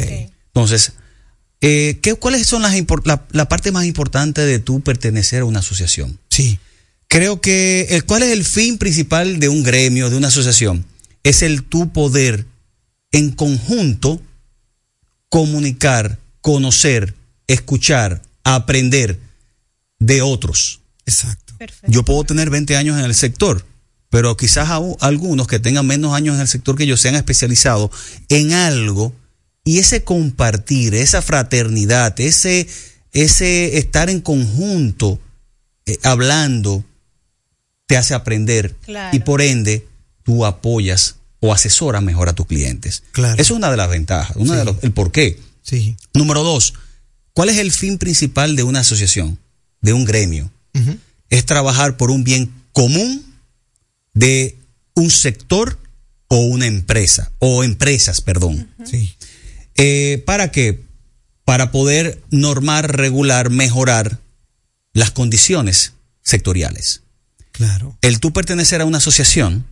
[0.55, 0.93] Entonces,
[1.63, 5.61] eh, ¿qué, ¿cuáles son las la, la parte más importante de tú pertenecer a una
[5.61, 6.19] asociación?
[6.29, 6.59] Sí.
[7.07, 10.85] Creo que el, ¿cuál es el fin principal de un gremio, de una asociación?
[11.23, 12.47] Es el tu poder
[13.13, 14.21] en conjunto
[15.29, 17.15] comunicar, conocer,
[17.47, 19.21] escuchar, aprender
[20.01, 20.81] de otros.
[21.07, 21.55] Exacto.
[21.87, 23.65] Yo puedo tener 20 años en el sector,
[24.11, 27.91] pero quizás aún algunos que tengan menos años en el sector que yo sean especializados
[28.29, 29.15] en algo
[29.65, 32.67] y ese compartir, esa fraternidad, ese,
[33.13, 35.21] ese estar en conjunto,
[35.87, 36.85] eh, hablando,
[37.87, 39.17] te hace aprender Claro.
[39.17, 39.87] y por ende
[40.25, 43.03] tú apoyas o asesoras mejor a tus clientes.
[43.13, 43.35] Claro.
[43.35, 45.39] Eso es una de las ventajas, una de los, el por qué.
[45.63, 45.97] Sí.
[46.15, 46.75] Número dos,
[47.33, 49.39] ¿cuál es el fin principal de una asociación,
[49.81, 50.51] de un gremio?
[51.31, 53.25] Es trabajar por un bien común
[54.15, 54.59] de
[54.95, 55.79] un sector
[56.29, 58.69] o una empresa, o empresas, perdón.
[58.85, 59.15] Sí.
[59.85, 60.80] Eh, ¿Para qué?
[61.45, 64.20] Para poder normar, regular, mejorar
[64.93, 67.03] las condiciones sectoriales.
[67.51, 67.99] Claro.
[68.01, 69.66] El tú pertenecer a una asociación,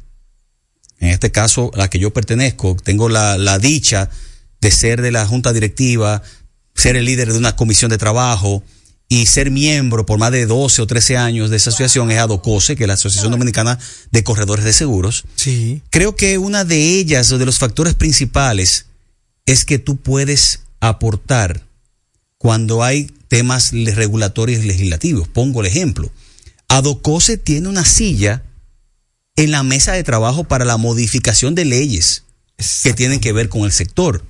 [0.98, 4.11] en este caso la que yo pertenezco, tengo la, la dicha
[4.61, 6.24] de ser de la junta directiva,
[6.74, 8.64] ser el líder de una comisión de trabajo
[9.08, 12.74] y ser miembro por más de 12 o 13 años de esa asociación es ADOCOSE,
[12.74, 13.78] que es la Asociación Dominicana
[14.11, 15.22] de Corredores de Seguros.
[15.36, 15.82] Sí.
[15.90, 18.86] Creo que una de ellas o de los factores principales
[19.51, 21.66] es que tú puedes aportar
[22.38, 25.28] cuando hay temas regulatorios y legislativos.
[25.28, 26.11] Pongo el ejemplo.
[26.68, 28.44] Adocose tiene una silla
[29.36, 32.24] en la mesa de trabajo para la modificación de leyes
[32.82, 34.24] que tienen que ver con el sector.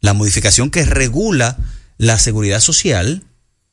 [0.00, 1.56] La modificación que regula
[1.96, 3.24] la seguridad social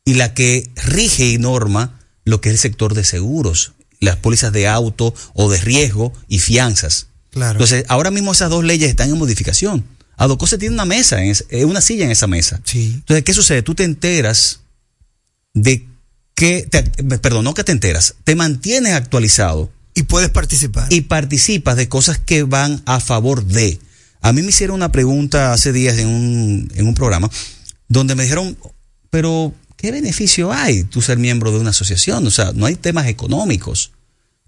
[0.06, 4.54] y la que rige y norma lo que es el sector de seguros, las pólizas
[4.54, 7.08] de auto o de riesgo y fianzas.
[7.32, 7.54] Claro.
[7.54, 9.84] Entonces, ahora mismo esas dos leyes están en modificación.
[10.24, 12.62] Adocose tiene una mesa, en es- eh, una silla en esa mesa.
[12.64, 12.92] Sí.
[12.96, 13.62] Entonces, ¿qué sucede?
[13.62, 14.62] Tú te enteras
[15.54, 15.86] de
[16.36, 16.84] que, te-
[17.20, 20.92] perdón, no que te enteras, te mantienes actualizado Y puedes participar.
[20.92, 23.80] y participas de cosas que van a favor de.
[24.22, 27.30] A mí me hicieron una pregunta hace días en un, en un programa
[27.88, 28.58] donde me dijeron,
[29.10, 32.26] pero ¿qué beneficio hay tú ser miembro de una asociación?
[32.26, 33.92] O sea, no hay temas económicos.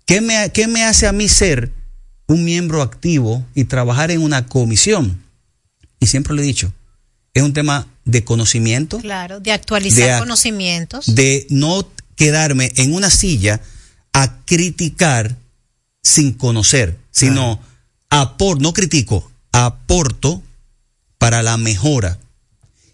[0.06, 1.72] ¿Qué me, qué me hace a mí ser
[2.28, 5.22] un miembro activo y trabajar en una comisión?
[6.06, 6.72] Y siempre lo he dicho,
[7.34, 11.16] es un tema de conocimiento, Claro, de actualizar De a- conocimientos.
[11.16, 13.60] de no quedarme en una silla
[14.14, 15.36] a criticar
[16.04, 17.60] sin conocer, sino
[18.12, 20.44] apor, no critico, aporto
[21.18, 22.20] para la mejora.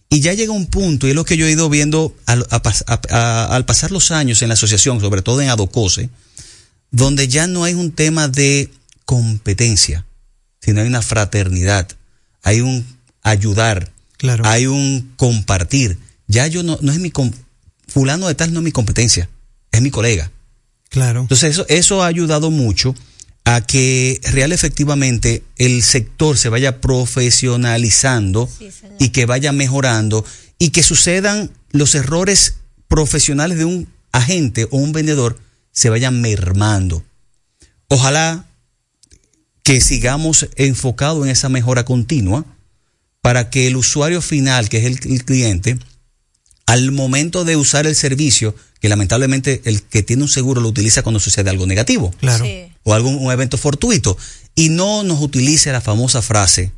[0.07, 2.63] Y ya llega un punto, y es lo que yo he ido viendo al, a
[2.63, 6.09] pas- a- a- al pasar los años en la asociación, sobre todo en Adocose,
[6.91, 8.71] donde ya no hay un tema de
[9.03, 10.05] competencia,
[10.61, 11.89] sino hay una fraternidad,
[12.43, 12.85] hay un
[13.23, 14.45] ayudar, Claro.
[14.45, 15.97] hay un compartir.
[16.27, 17.11] Ya yo no, no es mi,
[17.87, 19.29] fulano de tal no es mi competencia,
[19.71, 20.31] es mi colega.
[20.89, 21.21] Claro.
[21.21, 22.95] Entonces eso, eso ha ayudado mucho
[23.43, 28.49] a que real efectivamente el sector se vaya profesionalizando
[28.99, 30.23] y que vaya mejorando
[30.59, 32.55] y que sucedan los errores
[32.87, 35.39] profesionales de un agente o un vendedor
[35.71, 37.03] se vayan mermando.
[37.87, 38.45] Ojalá
[39.63, 42.45] que sigamos enfocados en esa mejora continua
[43.21, 45.77] para que el usuario final, que es el, el cliente,
[46.65, 51.03] al momento de usar el servicio, que lamentablemente el que tiene un seguro lo utiliza
[51.03, 52.45] cuando sucede algo negativo Claro.
[52.83, 54.17] o algún un evento fortuito
[54.55, 56.71] y no nos utilice la famosa frase,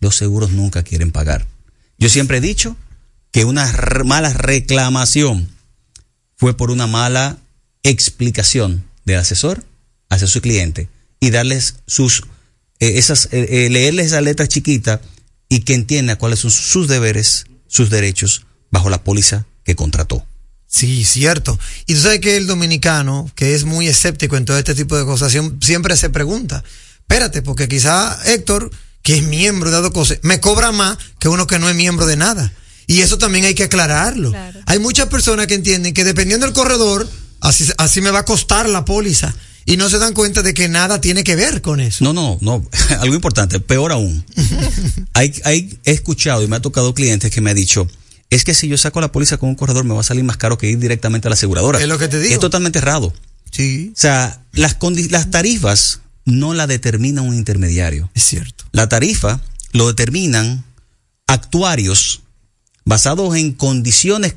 [0.00, 1.46] los seguros nunca quieren pagar.
[1.98, 2.76] Yo siempre he dicho
[3.30, 3.72] que una
[4.04, 5.48] mala reclamación
[6.36, 7.38] fue por una mala
[7.82, 9.64] explicación del asesor
[10.08, 10.88] hacia su cliente
[11.20, 12.22] y darles sus
[12.80, 15.00] eh, esas eh, eh, leerles esa letra chiquita
[15.48, 20.24] y que entienda cuáles son sus deberes, sus derechos bajo la póliza que contrató.
[20.68, 21.58] Sí, cierto.
[21.86, 25.04] Y tú sabes que el dominicano, que es muy escéptico en todo este tipo de
[25.04, 26.62] cosas, siem- siempre se pregunta,
[27.00, 28.70] espérate, porque quizá Héctor,
[29.02, 32.16] que es miembro de Adocose, me cobra más que uno que no es miembro de
[32.16, 32.52] nada.
[32.88, 34.32] Y eso también hay que aclararlo.
[34.66, 37.08] Hay muchas personas que entienden que dependiendo del corredor,
[37.40, 39.34] así, así me va a costar la póliza.
[39.66, 42.04] Y no se dan cuenta de que nada tiene que ver con eso.
[42.04, 42.64] No, no, no.
[43.00, 44.24] Algo importante, peor aún.
[45.12, 47.88] hay, hay, he escuchado y me ha tocado clientes que me han dicho,
[48.30, 50.36] es que si yo saco la póliza con un corredor me va a salir más
[50.36, 51.80] caro que ir directamente a la aseguradora.
[51.80, 52.30] Es lo que te digo.
[52.30, 53.12] Y es totalmente errado.
[53.50, 53.90] Sí.
[53.92, 54.76] O sea, las,
[55.10, 58.08] las tarifas no la determina un intermediario.
[58.14, 58.64] Es cierto.
[58.70, 59.40] La tarifa
[59.72, 60.64] lo determinan
[61.26, 62.22] actuarios
[62.84, 64.36] basados en condiciones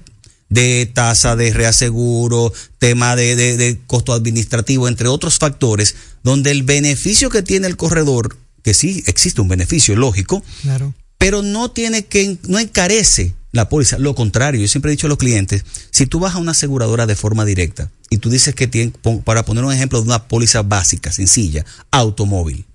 [0.49, 6.63] de tasa de reaseguro, tema de, de- de costo administrativo, entre otros factores, donde el
[6.63, 10.93] beneficio que tiene el corredor, que sí existe un beneficio lógico, Claro.
[11.17, 13.97] pero no tiene que, no encarece la póliza.
[13.99, 17.05] Lo contrario, yo siempre he dicho a los clientes, si tú vas a una aseguradora
[17.07, 18.91] de forma directa y tú dices que tiene,
[19.23, 22.65] para poner un ejemplo de una póliza básica, sencilla, automóvil,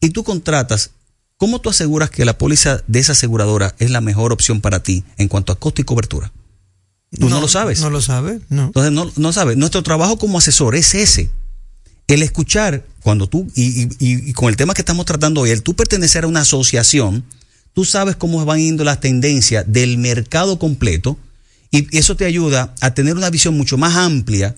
[0.00, 0.90] y tú contratas,
[1.36, 5.04] ¿cómo tú aseguras que la póliza de esa aseguradora es la mejor opción para ti
[5.18, 6.32] en cuanto a costo y cobertura?
[7.18, 7.80] Tú no, lo sabes.
[7.80, 8.66] No lo sabes, no.
[8.66, 9.56] Entonces, no, no sabes.
[9.56, 11.30] Nuestro trabajo como asesor es ese.
[12.08, 15.50] El escuchar, cuando tú, y, y- y- y con el tema que estamos tratando hoy,
[15.50, 17.24] el tú pertenecer a una asociación,
[17.72, 21.18] tú sabes cómo van yendo las tendencias del mercado completo
[21.70, 24.56] y eso te ayuda a tener una visión mucho más amplia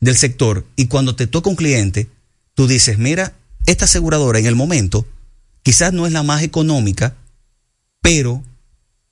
[0.00, 2.08] del sector y cuando te toca un cliente,
[2.54, 3.34] tú dices, mira,
[3.66, 5.06] esta aseguradora en el momento
[5.62, 7.14] quizás no es la más económica,
[8.02, 8.42] pero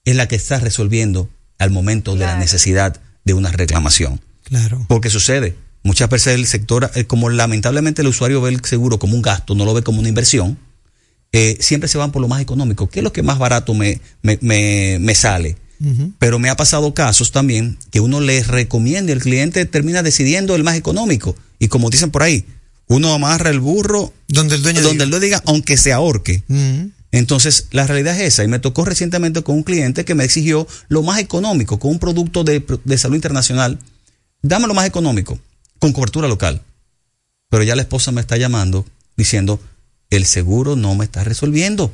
[0.05, 1.29] es la que está resolviendo
[1.59, 4.21] al momento de la necesidad de una reclamación.
[4.45, 4.85] Claro.
[4.89, 9.15] Porque sucede, muchas veces el sector, eh, como lamentablemente el usuario ve el seguro como
[9.15, 10.59] un gasto, no lo ve como una inversión,
[11.33, 12.89] eh, siempre se van por lo más económico.
[12.89, 15.57] ¿Qué es lo que más barato me, me, me, me sale?
[16.19, 20.57] Pero me ha pasado casos también que uno le recomienda y el cliente termina decidiendo
[20.57, 21.37] el más económico.
[21.61, 22.45] Y como dicen por ahí,
[22.89, 26.43] uno amarra el burro donde el dueño donde el dueño diga, aunque se ahorque.
[27.13, 28.45] Entonces, la realidad es esa.
[28.45, 31.99] Y me tocó recientemente con un cliente que me exigió lo más económico, con un
[31.99, 33.79] producto de, de salud internacional.
[34.43, 35.39] Dame lo más económico,
[35.79, 36.63] con cobertura local.
[37.51, 38.85] Pero ya la esposa me está llamando
[39.17, 39.61] diciendo,
[40.11, 41.93] el seguro no me está resolviendo.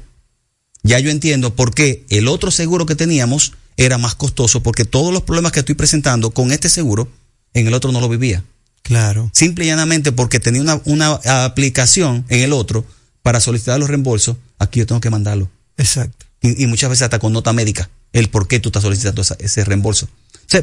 [0.82, 5.12] Ya yo entiendo por qué el otro seguro que teníamos era más costoso, porque todos
[5.12, 7.08] los problemas que estoy presentando con este seguro,
[7.54, 8.44] en el otro no lo vivía.
[8.82, 9.30] Claro.
[9.32, 12.84] Simple y llanamente porque tenía una, una aplicación en el otro
[13.24, 15.50] para solicitar los reembolsos, aquí yo tengo que mandarlo.
[15.78, 16.26] Exacto.
[16.42, 19.36] Y, y muchas veces hasta con nota médica, el por qué tú estás solicitando esa-
[19.38, 20.04] ese reembolso.
[20.06, 20.62] O sea,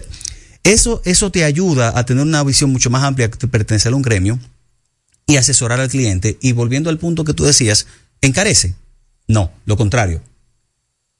[0.64, 4.04] eso, eso te ayuda a tener una visión mucho más amplia que pertenecer a un
[4.04, 4.38] gremio
[5.26, 6.38] y asesorar al cliente.
[6.40, 7.88] Y volviendo al punto que tú decías,
[8.22, 8.76] ¿encarece?
[9.28, 10.22] No, lo contrario.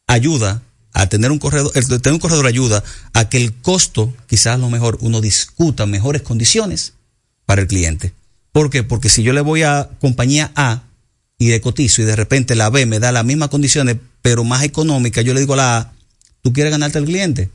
[0.06, 0.62] Ayuda
[0.94, 2.84] a tener un corredor, el tener un corredor ayuda
[3.14, 6.94] a que el costo, quizás a lo mejor uno discuta mejores condiciones
[7.48, 8.14] para el cliente.
[8.52, 8.84] ¿Por qué?
[8.84, 10.84] Porque si yo le voy a compañía A
[11.42, 14.64] y de cotizo y de repente la B me da las mismas condiciones, pero más
[14.64, 15.94] económica, yo le digo a la A,
[16.44, 17.50] ¿tú quieres ganarte al cliente?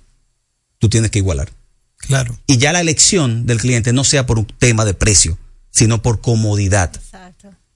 [0.81, 1.53] Tú tienes que igualar.
[1.99, 2.37] Claro.
[2.49, 5.39] Y ya la elección del cliente no sea por un tema de precio,
[5.71, 7.01] sino por comodidad.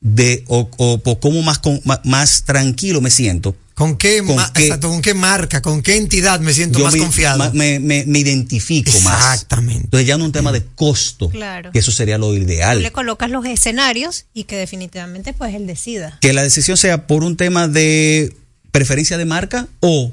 [0.02, 3.54] De, o, o por cómo más, con- más tranquilo me siento.
[3.74, 4.62] ¿Con qué, ¿Con ma- qué?
[4.64, 7.38] exacto, ¿con qué marca, con qué entidad me siento Yo más me- confiado?
[7.38, 9.34] ma- Me, me- me identifico más.
[9.34, 9.84] Exactamente.
[9.84, 11.70] Entonces ya no es un tema de costo, Claro.
[11.72, 12.82] que eso sería lo Tú ideal.
[12.82, 16.16] le colocas los escenarios y que definitivamente pues él decida.
[16.20, 18.34] Que la decisión sea por un tema de
[18.70, 20.12] preferencia de marca o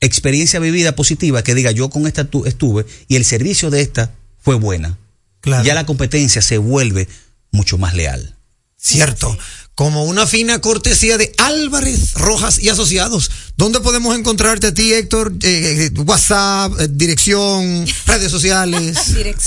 [0.00, 4.12] experiencia vivida positiva, que diga yo con esta tu- estuve y el servicio de esta
[4.38, 4.96] fue buena.
[5.40, 5.64] Claro.
[5.64, 7.08] Ya la competencia se vuelve
[7.52, 8.34] mucho más leal.
[8.80, 9.36] Cierto.
[9.74, 13.30] Como una fina cortesía de Álvarez Rojas y Asociados.
[13.56, 15.32] ¿Dónde podemos encontrarte a ti, Héctor?
[15.42, 18.96] Eh, eh, WhatsApp, eh, dirección, redes sociales.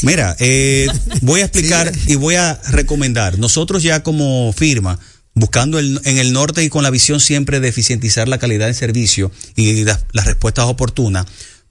[0.04, 0.88] Mira, eh,
[1.22, 3.40] voy a explicar y voy a recomendar.
[3.40, 5.00] Nosotros ya como firma,
[5.34, 8.76] buscando el- en el norte y con la visión siempre de eficientizar la calidad del
[8.76, 11.26] servicio y las, las respuestas oportunas,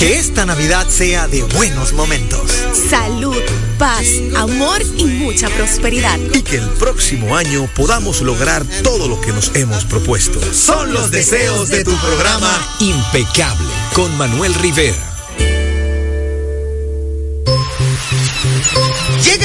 [0.00, 2.50] Que esta Navidad sea de buenos momentos.
[2.88, 3.36] Salud,
[3.78, 6.18] paz, amor y mucha prosperidad.
[6.34, 10.40] Y que el próximo año podamos lograr todo lo que nos hemos propuesto.
[10.52, 15.10] Son los deseos de tu programa Impecable con Manuel Rivera.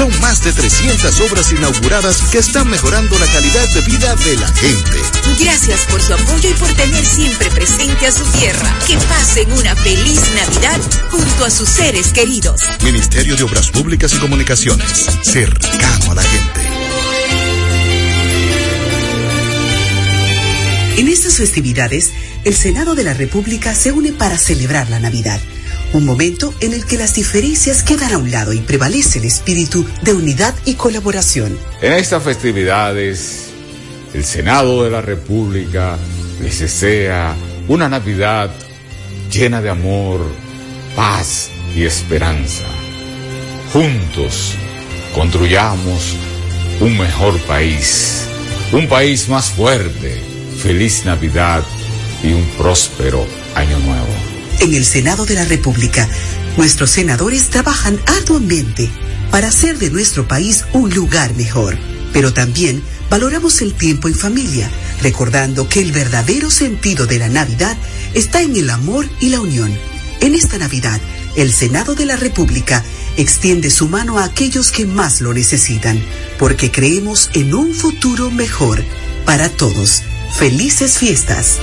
[0.00, 4.48] Son más de 300 obras inauguradas que están mejorando la calidad de vida de la
[4.48, 4.98] gente.
[5.38, 8.74] Gracias por su apoyo y por tener siempre presente a su tierra.
[8.86, 10.80] Que pasen una feliz Navidad
[11.10, 12.62] junto a sus seres queridos.
[12.82, 16.60] Ministerio de Obras Públicas y Comunicaciones, cercano a la gente.
[20.96, 22.10] En estas festividades,
[22.44, 25.42] el Senado de la República se une para celebrar la Navidad,
[25.92, 29.84] un momento en el que las diferencias quedan a un lado y prevalece el espíritu
[30.02, 31.58] de unidad y colaboración.
[31.82, 33.50] En estas festividades,
[34.14, 35.96] el Senado de la República
[36.40, 37.34] les desea
[37.68, 38.50] una Navidad
[39.30, 40.20] llena de amor,
[40.96, 42.66] paz y esperanza.
[43.72, 44.54] Juntos
[45.14, 46.16] construyamos
[46.80, 48.26] un mejor país,
[48.72, 50.22] un país más fuerte.
[50.60, 51.62] Feliz Navidad
[52.22, 54.19] y un próspero año nuevo.
[54.60, 56.06] En el Senado de la República,
[56.58, 58.90] nuestros senadores trabajan arduamente
[59.30, 61.78] para hacer de nuestro país un lugar mejor.
[62.12, 64.70] Pero también valoramos el tiempo en familia,
[65.02, 67.74] recordando que el verdadero sentido de la Navidad
[68.12, 69.72] está en el amor y la unión.
[70.20, 71.00] En esta Navidad,
[71.36, 72.84] el Senado de la República
[73.16, 76.02] extiende su mano a aquellos que más lo necesitan,
[76.38, 78.84] porque creemos en un futuro mejor
[79.24, 80.02] para todos.
[80.36, 81.58] Felices fiestas.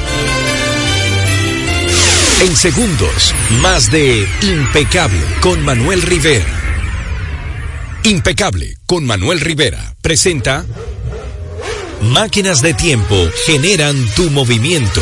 [2.39, 6.45] En segundos, más de Impecable con Manuel Rivera.
[8.03, 10.63] Impecable con Manuel Rivera presenta
[11.99, 13.15] Máquinas de tiempo
[13.47, 15.01] generan tu movimiento.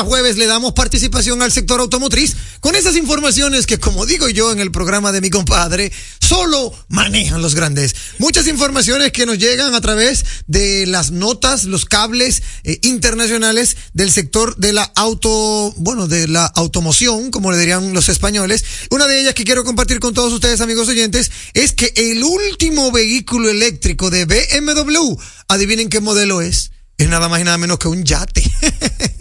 [0.00, 4.50] Cada jueves le damos participación al sector automotriz con esas informaciones que, como digo yo
[4.50, 7.94] en el programa de mi compadre, solo manejan los grandes.
[8.18, 14.10] Muchas informaciones que nos llegan a través de las notas, los cables eh, internacionales del
[14.10, 18.64] sector de la auto, bueno, de la automoción, como le dirían los españoles.
[18.90, 22.90] Una de ellas que quiero compartir con todos ustedes, amigos oyentes, es que el último
[22.90, 25.16] vehículo eléctrico de BMW,
[25.48, 26.70] adivinen qué modelo es.
[26.96, 28.42] Es nada más y nada menos que un yate.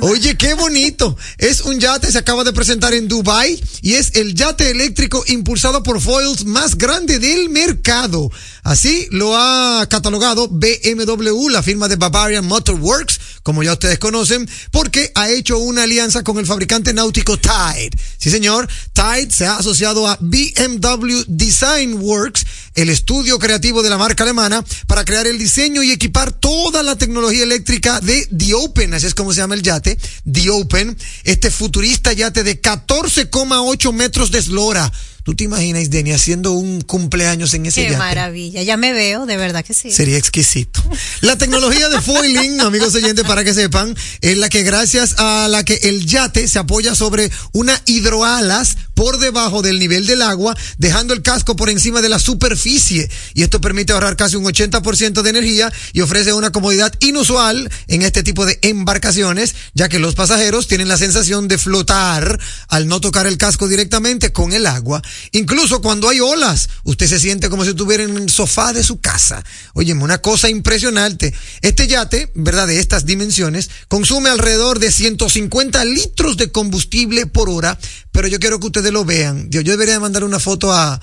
[0.00, 1.16] Oye, qué bonito.
[1.38, 5.82] Es un yate, se acaba de presentar en Dubai y es el yate eléctrico impulsado
[5.82, 8.30] por foils más grande del mercado.
[8.62, 14.48] Así lo ha catalogado BMW, la firma de Bavarian Motor Works, como ya ustedes conocen,
[14.70, 17.90] porque ha hecho una alianza con el fabricante náutico Tide.
[18.16, 23.98] Sí, señor, Tide se ha asociado a BMW Design Works, el estudio creativo de la
[23.98, 28.94] marca alemana, para crear el diseño y equipar toda la tecnología eléctrica de The Open,
[28.94, 29.98] así es como se llama el yate,
[30.30, 34.90] The Open, este futurista yate de 14,8 metros de eslora.
[35.24, 37.96] ¿Tú te imaginas, Denny, haciendo un cumpleaños en ese Qué yate?
[37.96, 39.90] maravilla, ya me veo, de verdad que sí.
[39.90, 40.82] Sería exquisito.
[41.22, 45.64] La tecnología de foiling, amigos oyentes, para que sepan, es la que gracias a la
[45.64, 51.14] que el yate se apoya sobre una hidroalas por debajo del nivel del agua, dejando
[51.14, 53.10] el casco por encima de la superficie.
[53.32, 58.02] Y esto permite ahorrar casi un 80% de energía y ofrece una comodidad inusual en
[58.02, 63.00] este tipo de embarcaciones, ya que los pasajeros tienen la sensación de flotar al no
[63.00, 65.02] tocar el casco directamente con el agua.
[65.32, 69.00] Incluso cuando hay olas, usted se siente como si estuviera en el sofá de su
[69.00, 69.44] casa.
[69.74, 71.34] Óyeme, una cosa impresionante.
[71.62, 72.66] Este yate, ¿verdad?
[72.66, 77.78] De estas dimensiones, consume alrededor de 150 litros de combustible por hora,
[78.12, 79.50] pero yo quiero que ustedes lo vean.
[79.50, 81.00] Yo, yo debería mandar una foto a,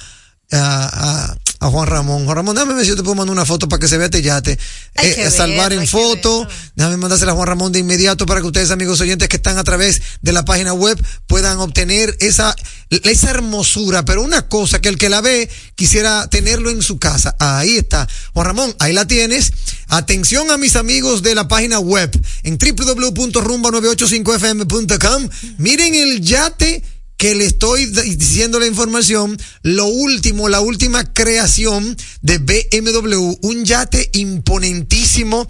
[0.52, 2.26] a, Juan Ramón.
[2.26, 4.06] Juan Ramón, déjame ver si yo te puedo mandar una foto para que se vea
[4.06, 4.58] este yate.
[4.96, 6.48] Eh, que salvar en foto.
[6.76, 9.64] Déjame mandársela a Juan Ramón de inmediato para que ustedes, amigos oyentes que están a
[9.64, 12.56] través de la página web, puedan obtener esa,
[12.90, 14.04] esa hermosura.
[14.06, 17.36] Pero una cosa que el que la ve quisiera tenerlo en su casa.
[17.38, 18.08] Ahí está.
[18.34, 19.54] Juan Ramón, ahí la tienes.
[19.88, 22.10] Atención a mis amigos de la página web
[22.44, 25.30] en www.rumba985fm.com.
[25.58, 26.82] Miren el yate
[27.22, 34.10] que le estoy diciendo la información, lo último, la última creación de BMW, un yate
[34.14, 35.48] imponentísimo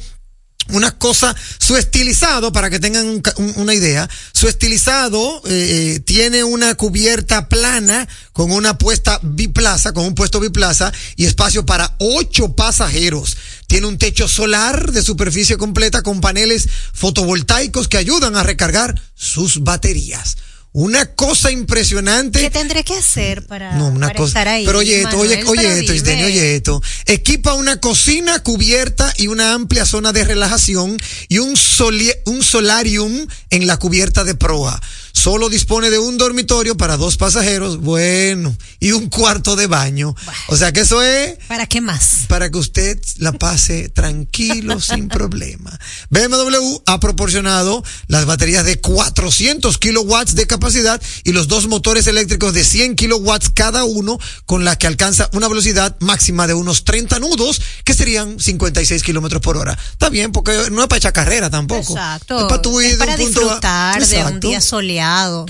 [0.72, 3.24] una cosa, su estilizado, para que tengan un-
[3.56, 10.06] una idea, su estilizado eh, eh, tiene una cubierta plana con una puesta biplaza, con
[10.06, 13.38] un puesto biplaza y espacio para ocho pasajeros.
[13.68, 19.64] Tiene un techo solar de superficie completa con paneles fotovoltaicos que ayudan a recargar sus
[19.64, 20.36] baterías.
[20.74, 22.40] Una cosa impresionante.
[22.40, 24.28] ¿Qué tendré que hacer para, No, una para cosa.
[24.30, 24.66] estar ahí?
[24.66, 26.82] pero oye esto, oye, oye esto, oye esto.
[27.08, 30.96] Equipa una cocina cubierta y una amplia zona de relajación
[31.28, 34.80] y un, soli- un solarium en la cubierta de proa.
[35.14, 40.16] Solo dispone de un dormitorio para dos pasajeros, bueno, y un cuarto de baño.
[40.48, 42.26] O sea que eso es ¿Para qué más?
[42.28, 45.78] para que usted la pase tranquilo, sin problema.
[46.10, 52.54] BMW ha proporcionado las baterías de 400 kilowatts de capacidad y los dos motores eléctricos
[52.54, 57.20] de 100 kilowatts cada uno, con la que alcanza una velocidad máxima de unos 30
[57.20, 59.78] nudos, que serían 56 kilómetros por hora.
[59.92, 61.94] Está bien, porque no es para echar carrera tampoco.
[61.94, 62.40] Exacto.
[62.40, 65.01] Es para, tu ir Es de punto a- disfrutar de un día soleado.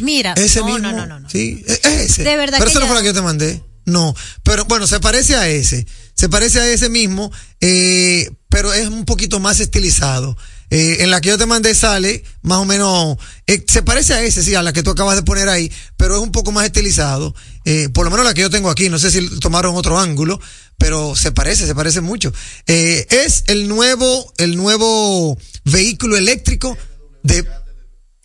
[0.02, 0.80] Mira, Ese no, mismo.
[0.80, 1.30] no, no, no, no.
[1.30, 2.24] Sí, es ese.
[2.24, 3.62] De verdad Pero que esa no fue la que yo te mandé.
[3.86, 5.86] No, pero bueno, se parece a ese.
[6.14, 7.32] Se parece a ese mismo,
[7.62, 10.38] eh, pero es un poquito más estilizado.
[10.74, 14.24] Eh, en la que yo te mandé sale más o menos, eh, se parece a
[14.24, 16.66] ese, sí, a la que tú acabas de poner ahí, pero es un poco más
[16.66, 17.36] estilizado.
[17.66, 20.40] Eh, por lo menos la que yo tengo aquí, no sé si tomaron otro ángulo,
[20.78, 22.32] pero se parece, se parece mucho.
[22.68, 26.78] Es el nuevo, el nuevo vehículo eléctrico
[27.24, 27.46] de,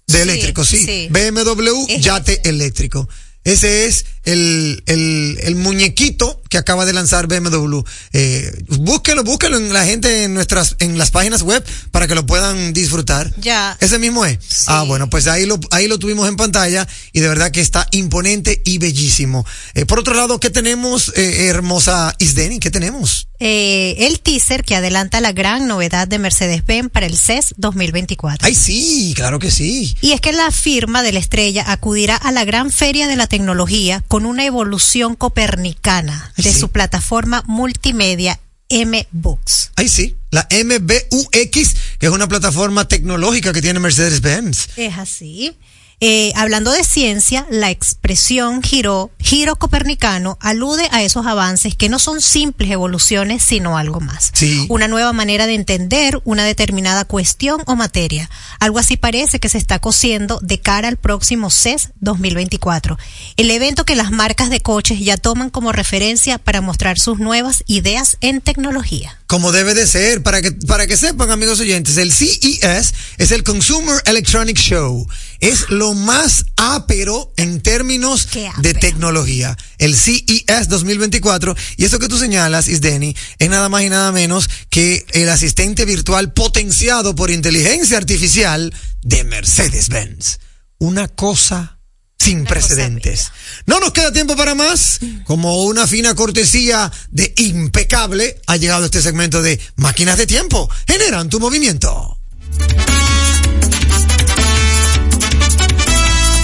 [0.06, 0.84] de Sí, eléctrico, sí.
[0.84, 1.08] sí.
[1.10, 3.08] BMW Yate eléctrico.
[3.44, 7.80] Ese es el, el, el muñequito que acaba de lanzar BMW.
[8.12, 12.26] Eh, búsquelo, búsquelo en la gente en nuestras, en las páginas web para que lo
[12.26, 13.32] puedan disfrutar.
[13.40, 13.76] Ya.
[13.80, 14.38] Ese mismo es.
[14.66, 17.86] Ah, bueno, pues ahí lo, ahí lo tuvimos en pantalla y de verdad que está
[17.92, 19.46] imponente y bellísimo.
[19.74, 22.58] Eh, por otro lado, ¿qué tenemos, eh, hermosa Isdeni?
[22.58, 23.28] ¿Qué tenemos?
[23.38, 28.46] Eh, el teaser que adelanta la gran novedad de Mercedes-Benz para el CES 2024.
[28.46, 29.94] Ay, sí, claro que sí.
[30.00, 33.26] Y es que la firma de la estrella acudirá a la gran feria de la
[33.26, 39.72] tecnología con una evolución copernicana de su plataforma multimedia M-Books.
[39.76, 40.16] Ay, sí.
[40.30, 44.68] La MBUX, que es una plataforma tecnológica que tiene Mercedes-Benz.
[44.76, 45.56] Es así.
[46.00, 51.98] Eh, hablando de ciencia, la expresión giro, giro copernicano alude a esos avances que no
[51.98, 54.30] son simples evoluciones, sino algo más.
[54.34, 54.66] Sí.
[54.68, 58.28] Una nueva manera de entender una determinada cuestión o materia.
[58.60, 62.98] Algo así parece que se está cosiendo de cara al próximo CES 2024.
[63.38, 67.64] El evento que las marcas de coches ya toman como referencia para mostrar sus nuevas
[67.66, 69.18] ideas en tecnología.
[69.26, 73.42] Como debe de ser, para que, para que sepan, amigos oyentes, el CES es el
[73.42, 75.08] Consumer Electronic Show.
[75.40, 78.28] Es lo más ápero en términos
[78.58, 79.56] de tecnología.
[79.78, 81.54] El CES 2024.
[81.76, 85.84] Y eso que tú señalas, Isdeni, es nada más y nada menos que el asistente
[85.84, 88.72] virtual potenciado por inteligencia artificial
[89.02, 90.38] de Mercedes-Benz.
[90.78, 91.76] Una cosa
[92.18, 93.30] sin precedentes.
[93.66, 94.98] No nos queda tiempo para más.
[95.24, 100.68] Como una fina cortesía de impecable, ha llegado este segmento de máquinas de tiempo.
[100.88, 102.18] Generan tu movimiento.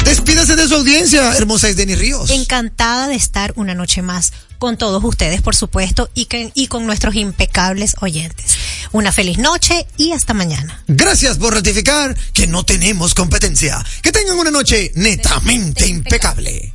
[0.04, 2.30] Despídase de su audiencia, hermosa Isdeni Ríos.
[2.30, 6.86] Encantada de estar una noche más con todos ustedes, por supuesto, y, que, y con
[6.86, 8.56] nuestros impecables oyentes.
[8.92, 10.82] Una feliz noche y hasta mañana.
[10.88, 13.84] Gracias por ratificar que no tenemos competencia.
[14.02, 16.74] Que tengan una noche netamente impecable.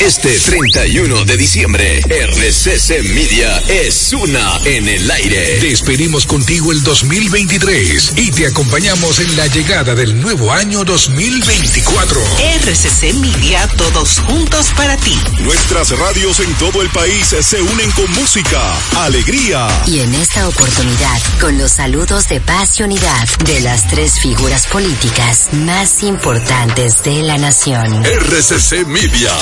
[0.00, 5.58] Este 31 de diciembre, RCC Media es una en el aire.
[5.60, 12.20] Despedimos contigo el 2023 y te acompañamos en la llegada del nuevo año 2024.
[12.60, 15.18] RCC Media, todos juntos para ti.
[15.40, 19.66] Nuestras radios en todo el país se unen con música, alegría.
[19.86, 24.66] Y en esta oportunidad, con los saludos de paz y unidad de las tres figuras
[24.66, 28.04] políticas más importantes de la nación.
[28.04, 29.32] RCC Media.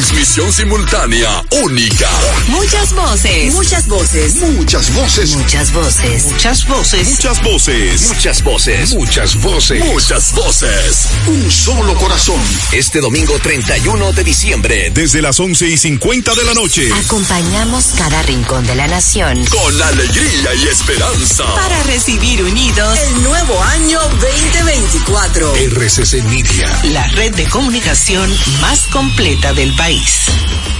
[0.00, 2.08] Transmisión simultánea única.
[2.46, 3.52] Muchas voces.
[3.52, 4.34] Muchas voces.
[4.36, 5.36] Muchas voces.
[5.36, 6.24] Muchas voces.
[6.24, 7.10] Muchas voces.
[7.10, 8.08] Muchas voces.
[8.08, 8.94] Muchas voces.
[8.94, 9.84] Muchas voces.
[9.84, 11.08] Muchas voces.
[11.26, 12.40] Un solo corazón.
[12.72, 14.90] Este domingo 31 de diciembre.
[14.90, 16.88] Desde las 11 y 50 de la noche.
[17.04, 19.44] Acompañamos cada rincón de la nación.
[19.48, 21.44] Con alegría y esperanza.
[21.56, 25.56] Para recibir unidos el nuevo año 2024.
[25.56, 26.80] RCC Media.
[26.84, 29.89] La red de comunicación más completa del país.
[29.90, 30.79] país.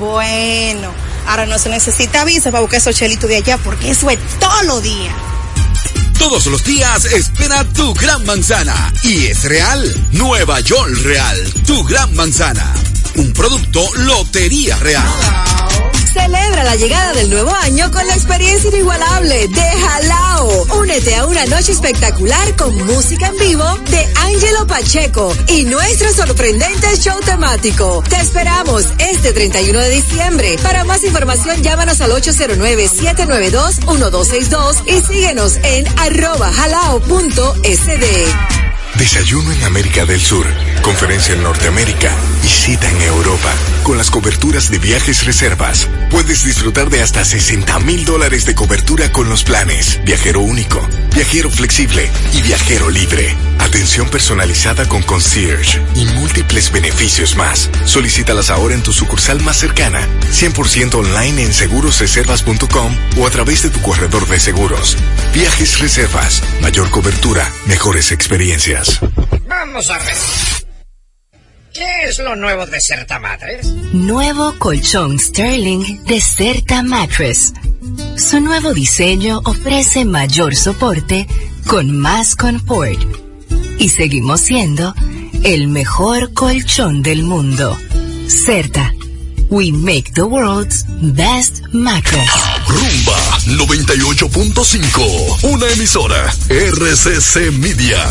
[0.00, 0.90] Bueno,
[1.26, 4.64] ahora no se necesita visa para buscar esos chelitos de allá porque eso es todos
[4.64, 5.14] los días.
[6.18, 8.92] Todos los días espera tu gran manzana.
[9.02, 10.08] Y es real.
[10.12, 11.36] Nueva York Real.
[11.66, 12.72] Tu gran manzana.
[13.16, 15.99] Un producto Lotería Real.
[16.12, 20.66] Celebra la llegada del nuevo año con la experiencia inigualable de Jalao.
[20.80, 26.96] Únete a una noche espectacular con música en vivo de Angelo Pacheco y nuestro sorprendente
[26.96, 28.02] show temático.
[28.08, 30.56] Te esperamos este 31 de diciembre.
[30.62, 38.69] Para más información llámanos al 809-792-1262 y síguenos en arroba jalao.sd.
[38.96, 40.46] Desayuno en América del Sur,
[40.82, 42.14] conferencia en Norteamérica
[42.44, 43.52] y cita en Europa.
[43.82, 49.10] Con las coberturas de viajes reservas, puedes disfrutar de hasta 60 mil dólares de cobertura
[49.12, 53.49] con los planes Viajero Único, Viajero Flexible y Viajero Libre.
[53.70, 57.70] Atención personalizada con concierge y múltiples beneficios más.
[57.84, 63.70] Solicítalas ahora en tu sucursal más cercana, 100% online en segurosreservas.com o a través de
[63.70, 64.96] tu corredor de seguros.
[65.32, 68.98] Viajes Reservas, mayor cobertura, mejores experiencias.
[69.46, 70.16] Vamos a ver.
[71.72, 73.68] ¿Qué es lo nuevo de Certa Mattress?
[73.92, 77.52] Nuevo colchón Sterling de Certa Mattress.
[78.16, 81.28] Su nuevo diseño ofrece mayor soporte
[81.68, 83.29] con más confort.
[83.80, 84.94] Y seguimos siendo
[85.42, 87.74] el mejor colchón del mundo.
[88.28, 88.94] Certa.
[89.48, 92.30] We make the world's best mattress.
[92.68, 93.18] Rumba
[93.64, 95.44] 98.5.
[95.44, 96.30] Una emisora.
[96.50, 98.06] RCC Media.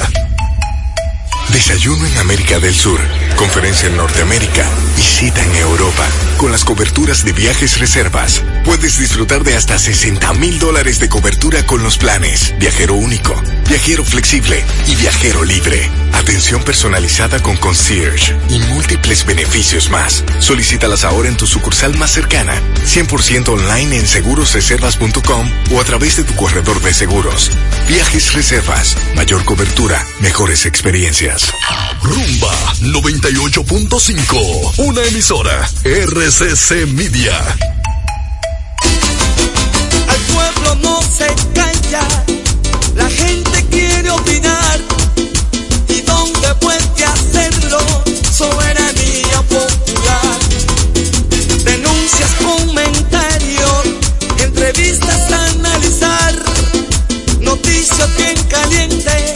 [1.52, 3.00] Desayuno en América del Sur,
[3.36, 6.08] conferencia en Norteamérica y cita en Europa.
[6.38, 11.66] Con las coberturas de viajes reservas, puedes disfrutar de hasta 60 mil dólares de cobertura
[11.66, 15.89] con los planes Viajero Único, Viajero Flexible y Viajero Libre.
[16.14, 20.24] Atención personalizada con concierge y múltiples beneficios más.
[20.39, 26.24] Solicítalas ahora en tu sucursal más cercana, 100% online en segurosreservas.com o a través de
[26.24, 27.52] tu corredor de seguros.
[27.88, 31.39] Viajes Reservas, mayor cobertura, mejores experiencias.
[32.02, 37.38] Rumba 98.5, una emisora RCC Media.
[40.08, 42.08] Al pueblo no se calla,
[42.96, 44.80] la gente quiere opinar.
[45.88, 47.80] ¿Y dónde puede hacerlo?
[48.32, 50.40] Soberanía popular.
[51.64, 53.84] Denuncias, comentarios,
[54.40, 56.34] entrevistas a analizar.
[57.42, 59.34] Noticias bien calientes,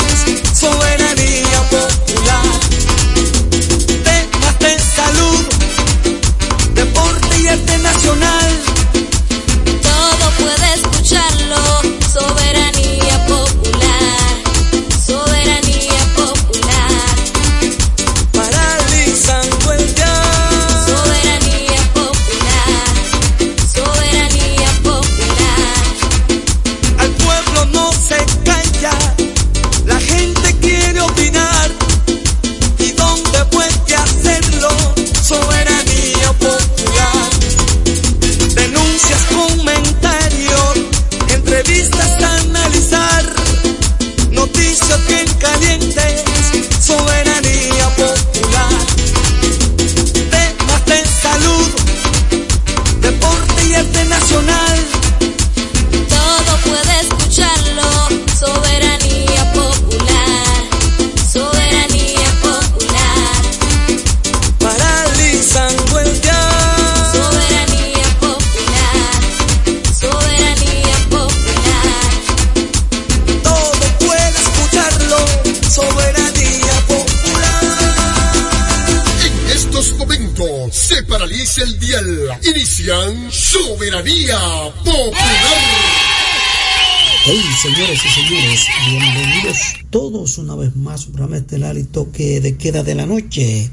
[91.88, 93.70] toque de queda de la noche.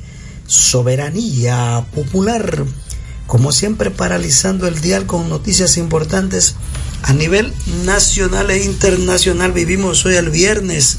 [0.47, 2.65] Soberanía popular.
[3.27, 6.57] Como siempre, paralizando el dial con noticias importantes
[7.03, 7.53] a nivel
[7.85, 9.53] nacional e internacional.
[9.53, 10.99] Vivimos hoy el viernes,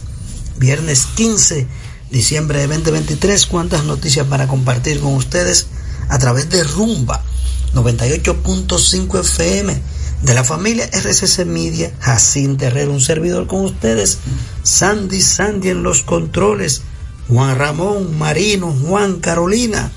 [0.58, 1.68] viernes 15
[2.12, 3.46] diciembre de 2023.
[3.48, 5.68] ¿Cuántas noticias para compartir con ustedes
[6.10, 7.24] a través de Rumba
[7.74, 10.02] 98.5 FM?
[10.22, 14.20] de la familia RCC Media, Jacín Terrero, un servidor con ustedes,
[14.62, 16.84] Sandy Sandy en los controles,
[17.32, 19.90] Juan Ramón, Marino, Juan, Carolina.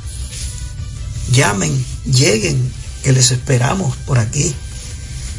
[1.32, 2.72] Llamen, lleguen,
[3.02, 4.54] que les esperamos por aquí.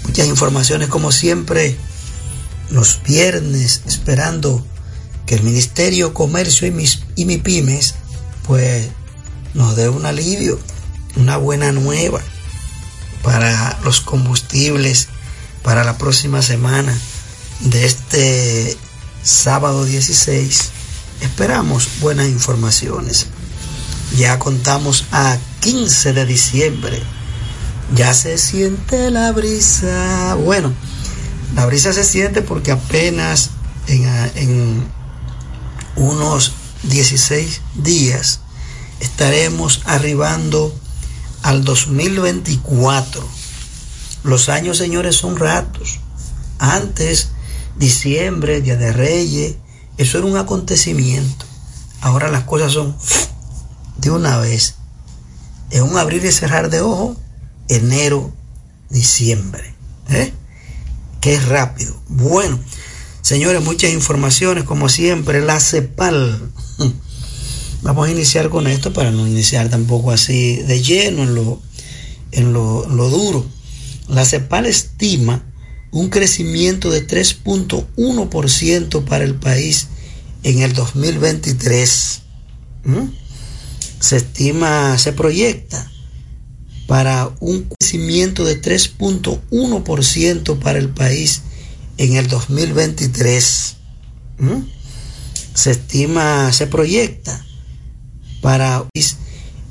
[0.04, 1.78] Muchas informaciones como siempre,
[2.70, 4.66] los viernes, esperando
[5.26, 7.96] que el Ministerio Comercio y, mis, y mi pymes,
[8.46, 8.90] pues
[9.54, 10.60] nos dé un alivio,
[11.16, 12.20] una buena nueva
[13.24, 15.08] para los combustibles
[15.64, 16.96] para la próxima semana
[17.62, 18.78] de este
[19.24, 20.75] sábado 16.
[21.22, 23.28] Esperamos buenas informaciones.
[24.18, 27.02] Ya contamos a 15 de diciembre.
[27.94, 30.36] Ya se siente la brisa.
[30.36, 30.74] Bueno,
[31.56, 33.52] la brisa se siente porque apenas
[33.88, 34.06] en,
[34.36, 34.84] en
[35.96, 36.54] unos
[36.84, 38.42] 16 días
[39.00, 40.74] estaremos arribando
[41.44, 43.28] al 2024.
[44.24, 46.00] Los años, señores, son ratos.
[46.58, 47.30] Antes,
[47.78, 49.56] diciembre, Día de Reyes,
[49.98, 51.46] eso era un acontecimiento.
[52.02, 52.96] Ahora las cosas son
[53.98, 54.76] de una vez.
[55.72, 57.16] Es un abrir y cerrar de ojo,
[57.68, 58.34] enero,
[58.90, 59.74] diciembre.
[60.10, 60.32] ¿Eh?
[61.22, 61.96] Qué rápido.
[62.08, 62.60] Bueno,
[63.22, 66.52] señores, muchas informaciones, como siempre, la CEPAL.
[67.82, 71.62] Vamos a iniciar con esto para no iniciar tampoco así de lleno en lo,
[72.32, 73.46] en lo, lo duro.
[74.08, 75.44] La CEPAL estima
[75.96, 79.88] un crecimiento de 3.1% para el país
[80.44, 82.22] en el 2023.
[82.84, 83.06] ¿Mm?
[84.02, 85.90] Se estima, se proyecta
[86.86, 91.44] para un crecimiento de 3.1% para el país
[91.98, 93.76] en el 2023.
[94.40, 94.64] ¿Mm?
[95.54, 97.42] Se estima, se proyecta
[98.42, 98.86] para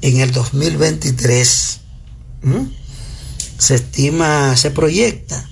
[0.00, 1.80] en el 2023.
[2.40, 2.64] ¿Mm?
[3.58, 5.50] Se estima, se proyecta.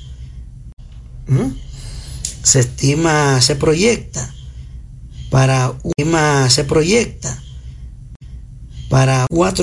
[1.27, 1.55] ¿Mm?
[2.43, 4.33] Se estima, se proyecta
[5.33, 7.43] para un tema se proyecta
[8.91, 9.61] para cuatro